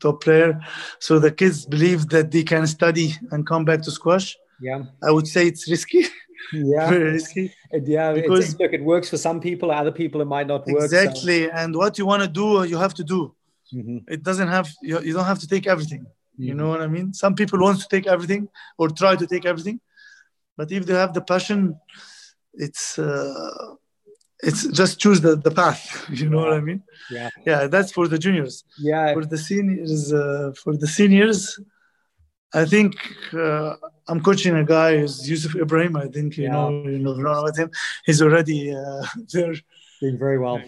[0.00, 0.60] top player.
[0.98, 4.36] So the kids believe that they can study and come back to squash.
[4.60, 4.84] Yeah.
[5.02, 6.04] I would say it's risky,
[6.52, 6.88] Yeah.
[6.90, 7.52] very risky.
[7.72, 8.12] Yeah.
[8.14, 9.70] Because- look, it works for some people.
[9.70, 10.78] Other people, it might not work.
[10.80, 11.50] so- Exactly.
[11.50, 13.34] And what you want to do, you have to do.
[13.74, 14.04] Mhm.
[14.14, 16.04] It doesn't have, you, you don't have to take everything.
[16.36, 16.56] You Mhm.
[16.58, 17.12] know what I mean?
[17.12, 19.80] Some people want to take everything or try to take everything.
[20.56, 21.60] But if they have the passion,
[22.54, 23.74] it's, uh,
[24.48, 25.82] it's just choose the, the path.
[26.20, 26.80] You know what I mean?
[27.16, 27.30] Yeah.
[27.50, 28.54] Yeah, that's for the juniors.
[28.90, 29.06] Yeah.
[29.14, 31.40] for the seniors uh, for the seniors
[32.62, 32.90] i think
[33.46, 33.70] uh,
[34.08, 36.54] i'm coaching a guy who's yusuf ibrahim i think you Yeah.
[36.54, 37.68] know you know about him
[38.06, 39.54] he's already uh, there
[40.00, 40.58] Doing very well.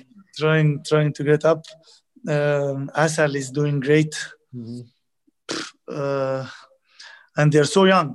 [0.41, 1.61] trying trying to get up
[2.37, 4.15] um, asal is doing great
[4.61, 4.81] Mhm.
[5.99, 6.43] uh,
[7.39, 8.11] and they're so young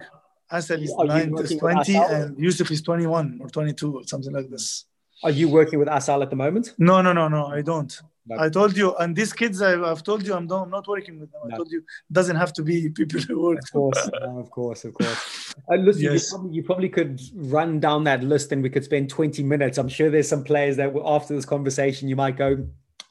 [0.52, 2.06] asal is, Are nine, is 20 Asal?
[2.16, 4.86] and yusuf is 21 or 22 or something like this
[5.24, 6.74] Are you working with Asal at the moment?
[6.78, 8.38] no no no no i don't No.
[8.40, 11.20] I told you, and these kids, I, I've told you, I'm not, I'm not working
[11.20, 11.42] with them.
[11.48, 13.60] I told you, it doesn't have to be people who work.
[13.64, 15.56] Of course, no, of course, of course.
[15.72, 19.10] Uh, listen, you, probably, you probably could run down that list and we could spend
[19.10, 19.80] 20 minutes.
[19.80, 22.64] I'm sure there's some players that after this conversation you might go,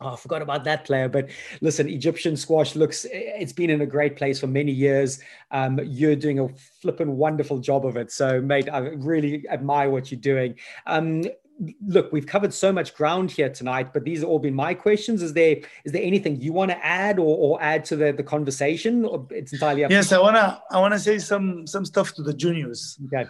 [0.03, 1.09] Oh, I forgot about that player.
[1.09, 1.29] But
[1.61, 5.21] listen, Egyptian squash looks, it's been in a great place for many years.
[5.51, 6.49] Um, you're doing a
[6.81, 8.11] flippin' wonderful job of it.
[8.11, 10.55] So, mate, I really admire what you're doing.
[10.87, 11.25] Um,
[11.87, 15.23] look, we've covered so much ground here tonight, but these have all been my questions.
[15.23, 18.23] Is there is there anything you want to add or, or add to the, the
[18.23, 18.93] conversation?
[19.31, 22.35] It's entirely up Yes, to I wanna I wanna say some some stuff to the
[22.35, 22.99] juniors.
[23.07, 23.29] Okay.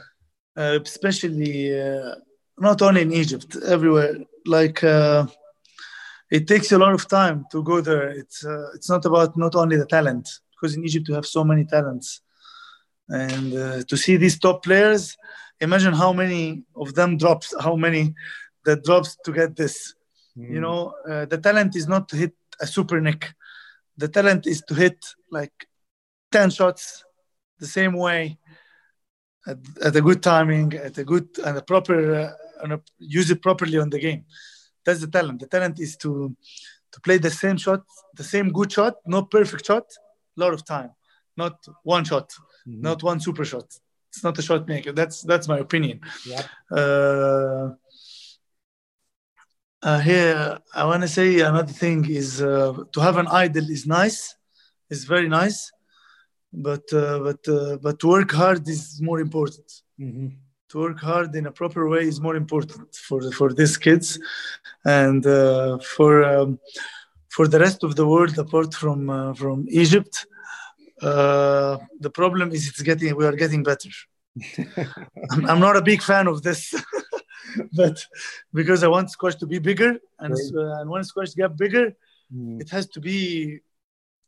[0.57, 2.15] uh, especially uh,
[2.59, 4.15] not only in Egypt, everywhere.
[4.47, 5.27] Like uh,
[6.31, 8.09] it takes a lot of time to go there.
[8.11, 11.43] It's uh, it's not about not only the talent because in Egypt you have so
[11.45, 12.21] many talents,
[13.09, 15.17] and uh, to see these top players,
[15.61, 18.15] imagine how many of them drops, how many
[18.65, 19.95] that drops to get this.
[20.37, 23.35] You know, uh, the talent is not to hit a super nick.
[23.99, 25.53] The talent is to hit like
[26.33, 27.05] 10 shots
[27.59, 28.39] the same way
[29.47, 32.33] at, at a good timing, at a good and a proper, uh,
[32.63, 34.25] and a, use it properly on the game.
[34.85, 35.41] That's the talent.
[35.41, 36.35] The talent is to
[36.93, 37.83] to play the same shot,
[38.15, 39.85] the same good shot, not perfect shot,
[40.37, 40.91] a lot of time,
[41.37, 42.33] not one shot,
[42.67, 43.67] not one super shot.
[44.11, 44.93] It's not a shot maker.
[44.93, 46.01] That's that's my opinion.
[46.27, 46.43] Yeah.
[46.79, 47.71] Uh,
[49.83, 53.87] uh, here, I want to say another thing is uh, to have an idol is
[53.87, 54.35] nice,
[54.91, 55.71] is very nice,
[56.53, 59.69] but uh, but uh, but to work hard is more important.
[59.99, 60.33] Mhm.
[60.71, 64.19] To work hard in a proper way is more important for for these kids,
[64.85, 66.59] and uh, for um,
[67.35, 70.27] for the rest of the world apart from uh, from Egypt.
[71.03, 73.89] Uh, the problem is it's getting we are getting better.
[75.31, 76.75] I'm, I'm not a big fan of this,
[77.73, 77.97] but
[78.53, 81.95] because I want squash to be bigger, and, uh, and when squash get bigger,
[82.33, 82.61] Mm.
[82.61, 83.59] it has to be,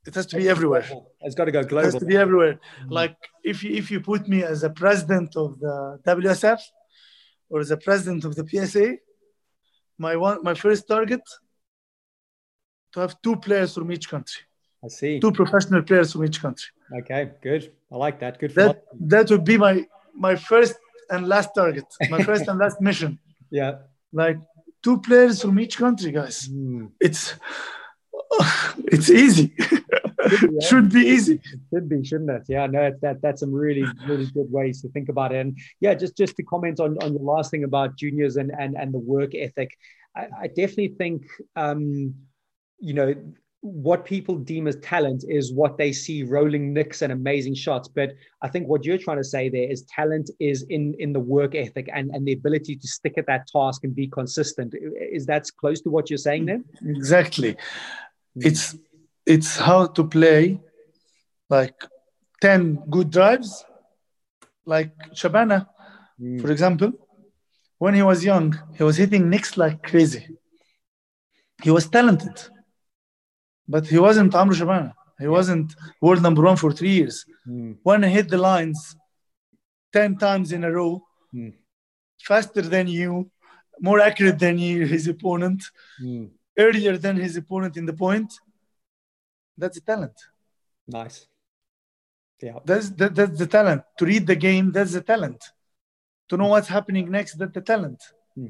[0.07, 0.85] it has to be everywhere.
[1.21, 1.89] It's got to go global.
[1.89, 2.59] It has to be everywhere.
[2.89, 6.61] Like if you, if you put me as a president of the WSF
[7.49, 8.97] or as a president of the PSA,
[9.99, 11.23] my one my first target
[12.93, 14.43] to have two players from each country,
[14.85, 15.21] I see.
[15.21, 16.71] two professional players from each country.
[17.01, 17.73] Okay, good.
[17.91, 18.39] I like that.
[18.39, 20.75] Good That that would be my my first
[21.11, 23.19] and last target, my first and last mission.
[23.51, 23.73] yeah.
[24.13, 24.39] Like
[24.83, 26.49] two players from each country, guys.
[26.49, 26.91] Mm.
[27.01, 27.35] It's
[28.95, 29.55] it's easy.
[30.69, 31.41] Should be easy.
[31.73, 32.43] Should be, shouldn't it?
[32.49, 35.41] Yeah, no, that that's some really, really good ways to think about it.
[35.41, 38.77] And yeah, just just to comment on, on your last thing about juniors and and
[38.77, 39.71] and the work ethic,
[40.17, 41.25] I, I definitely think
[41.57, 42.15] um,
[42.79, 43.15] you know,
[43.63, 47.87] what people deem as talent is what they see rolling nicks and amazing shots.
[47.89, 51.21] But I think what you're trying to say there is talent is in in the
[51.21, 54.75] work ethic and, and the ability to stick at that task and be consistent.
[55.19, 56.65] Is that close to what you're saying then?
[56.85, 57.57] Exactly.
[58.35, 58.77] It's
[59.27, 60.61] it's how to play
[61.49, 61.85] like
[62.41, 63.65] 10 good drives
[64.65, 65.69] like Shabana,
[66.21, 66.41] mm.
[66.41, 66.93] for example.
[67.79, 70.29] When he was young, he was hitting nicks like crazy.
[71.63, 72.37] He was talented,
[73.69, 74.93] but he wasn't Amr Shabana.
[75.19, 77.25] He wasn't world number one for three years.
[77.47, 77.77] Mm.
[77.83, 78.97] When he hit the lines
[79.93, 81.03] 10 times in a row,
[81.35, 81.53] mm.
[82.21, 83.31] faster than you,
[83.81, 85.63] more accurate than you, his opponent,
[86.03, 86.29] mm.
[86.59, 88.33] earlier than his opponent in the point,
[89.57, 90.19] that's a talent.
[90.89, 91.27] Nice.
[92.41, 92.59] Yeah.
[92.65, 93.83] That's, that, that's the talent.
[93.99, 95.43] To read the game, that's the talent.
[96.31, 98.03] To know what's happening next, that's the talent.
[98.35, 98.47] Hmm.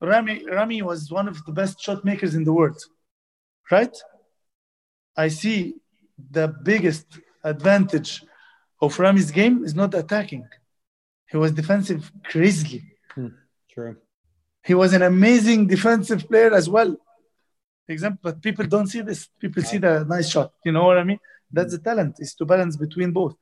[0.00, 2.80] Ramy, Ramy was one of the best shot makers in the world,
[3.70, 3.94] right?
[5.24, 5.58] I see
[6.36, 7.06] the biggest
[7.52, 8.10] advantage
[8.84, 10.44] of Ramy's game is not attacking.
[11.30, 12.82] He was defensive crazily.
[13.14, 13.32] Hmm.
[13.72, 13.96] True.
[14.68, 16.92] He was an amazing defensive player as well.
[17.96, 19.20] Example, but people don't see this.
[19.42, 20.48] People see the nice shot.
[20.64, 21.20] You know what I mean?
[21.56, 23.34] That's the talent is to balance between both,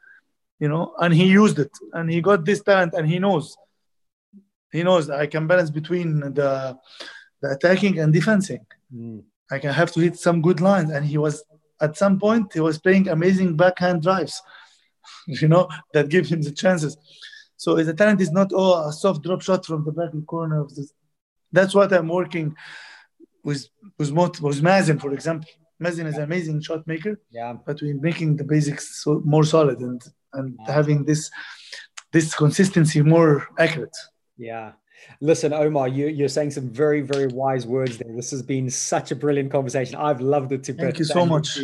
[0.63, 0.85] you know.
[1.03, 3.47] And he used it, and he got this talent, and he knows.
[4.73, 6.09] He knows I can balance between
[6.39, 6.51] the
[7.43, 8.63] the attacking and defending.
[8.95, 9.23] Mm.
[9.55, 11.35] I can have to hit some good lines, and he was
[11.81, 14.43] at some point he was playing amazing backhand drives,
[15.27, 16.97] you know, that give him the chances.
[17.57, 20.75] So the talent is not oh a soft drop shot from the back corner of
[20.75, 20.93] this.
[21.51, 22.57] That's what I'm working
[23.43, 23.69] with
[23.99, 25.49] with with Mazen, for example.
[25.83, 27.21] Mazen is an amazing shot maker.
[27.31, 27.55] Yeah.
[27.67, 30.03] But we're making the basics so more solid and
[30.33, 30.73] and yeah.
[30.73, 31.31] having this
[32.13, 33.97] this consistency more accurate.
[34.37, 34.73] Yeah.
[35.21, 38.15] Listen, Omar, you, you're saying some very, very wise words there.
[38.15, 39.97] This has been such a brilliant conversation.
[39.97, 41.59] I've loved it to Thank you so much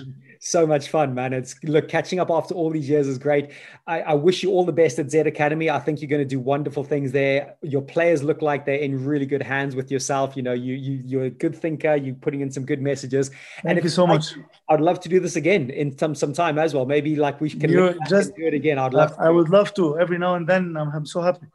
[0.45, 1.32] so much fun, man.
[1.32, 3.51] It's look catching up after all these years is great.
[3.87, 5.70] I, I, wish you all the best at Z Academy.
[5.70, 7.57] I think you're going to do wonderful things there.
[7.62, 10.37] Your players look like they're in really good hands with yourself.
[10.37, 11.97] You know, you you you're a good thinker.
[11.97, 13.30] You're putting in some good messages.
[13.62, 14.35] Thank and you so much.
[14.68, 16.85] I'd love to do this again in some some time as well.
[16.85, 18.78] Maybe like we can just do it again.
[18.78, 19.14] I'd love.
[19.18, 20.76] I would love to every now and then.
[20.76, 21.47] I'm, I'm so happy.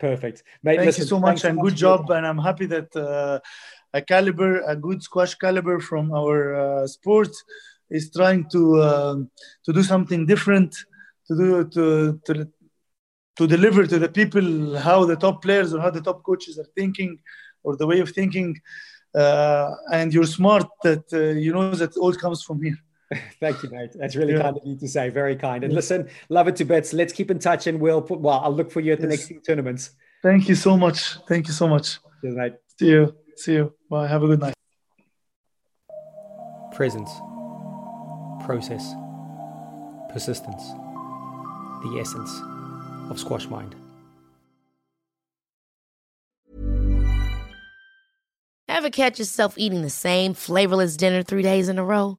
[0.00, 0.42] Perfect.
[0.62, 2.10] Mate, Thank listen, you so much and so good job.
[2.10, 3.38] And I'm happy that uh,
[3.92, 7.28] a caliber, a good squash caliber from our uh, sport
[7.90, 9.16] is trying to uh,
[9.64, 10.74] to do something different,
[11.26, 12.48] to do to, to
[13.36, 16.70] to deliver to the people how the top players or how the top coaches are
[16.74, 17.18] thinking
[17.62, 18.58] or the way of thinking.
[19.14, 22.78] Uh, and you're smart that uh, you know that all comes from here.
[23.40, 23.90] Thank you, mate.
[23.94, 24.42] That's really yeah.
[24.42, 25.08] kind of you to say.
[25.08, 25.64] Very kind.
[25.64, 26.92] And listen, love it to bits.
[26.92, 28.20] Let's keep in touch, and we'll put.
[28.20, 29.30] Well, I'll look for you at the yes.
[29.30, 29.90] next tournaments.
[30.22, 31.16] Thank you so much.
[31.26, 31.98] Thank you so much.
[32.20, 32.54] Cheers, mate.
[32.78, 33.14] See you.
[33.36, 33.74] See you.
[33.88, 34.06] Bye.
[34.06, 34.54] Have a good night.
[36.72, 37.10] Presence
[38.50, 38.94] process,
[40.12, 40.72] persistence,
[41.84, 42.40] the essence
[43.10, 43.76] of Squash Mind.
[48.68, 52.18] Ever catch yourself eating the same flavorless dinner three days in a row?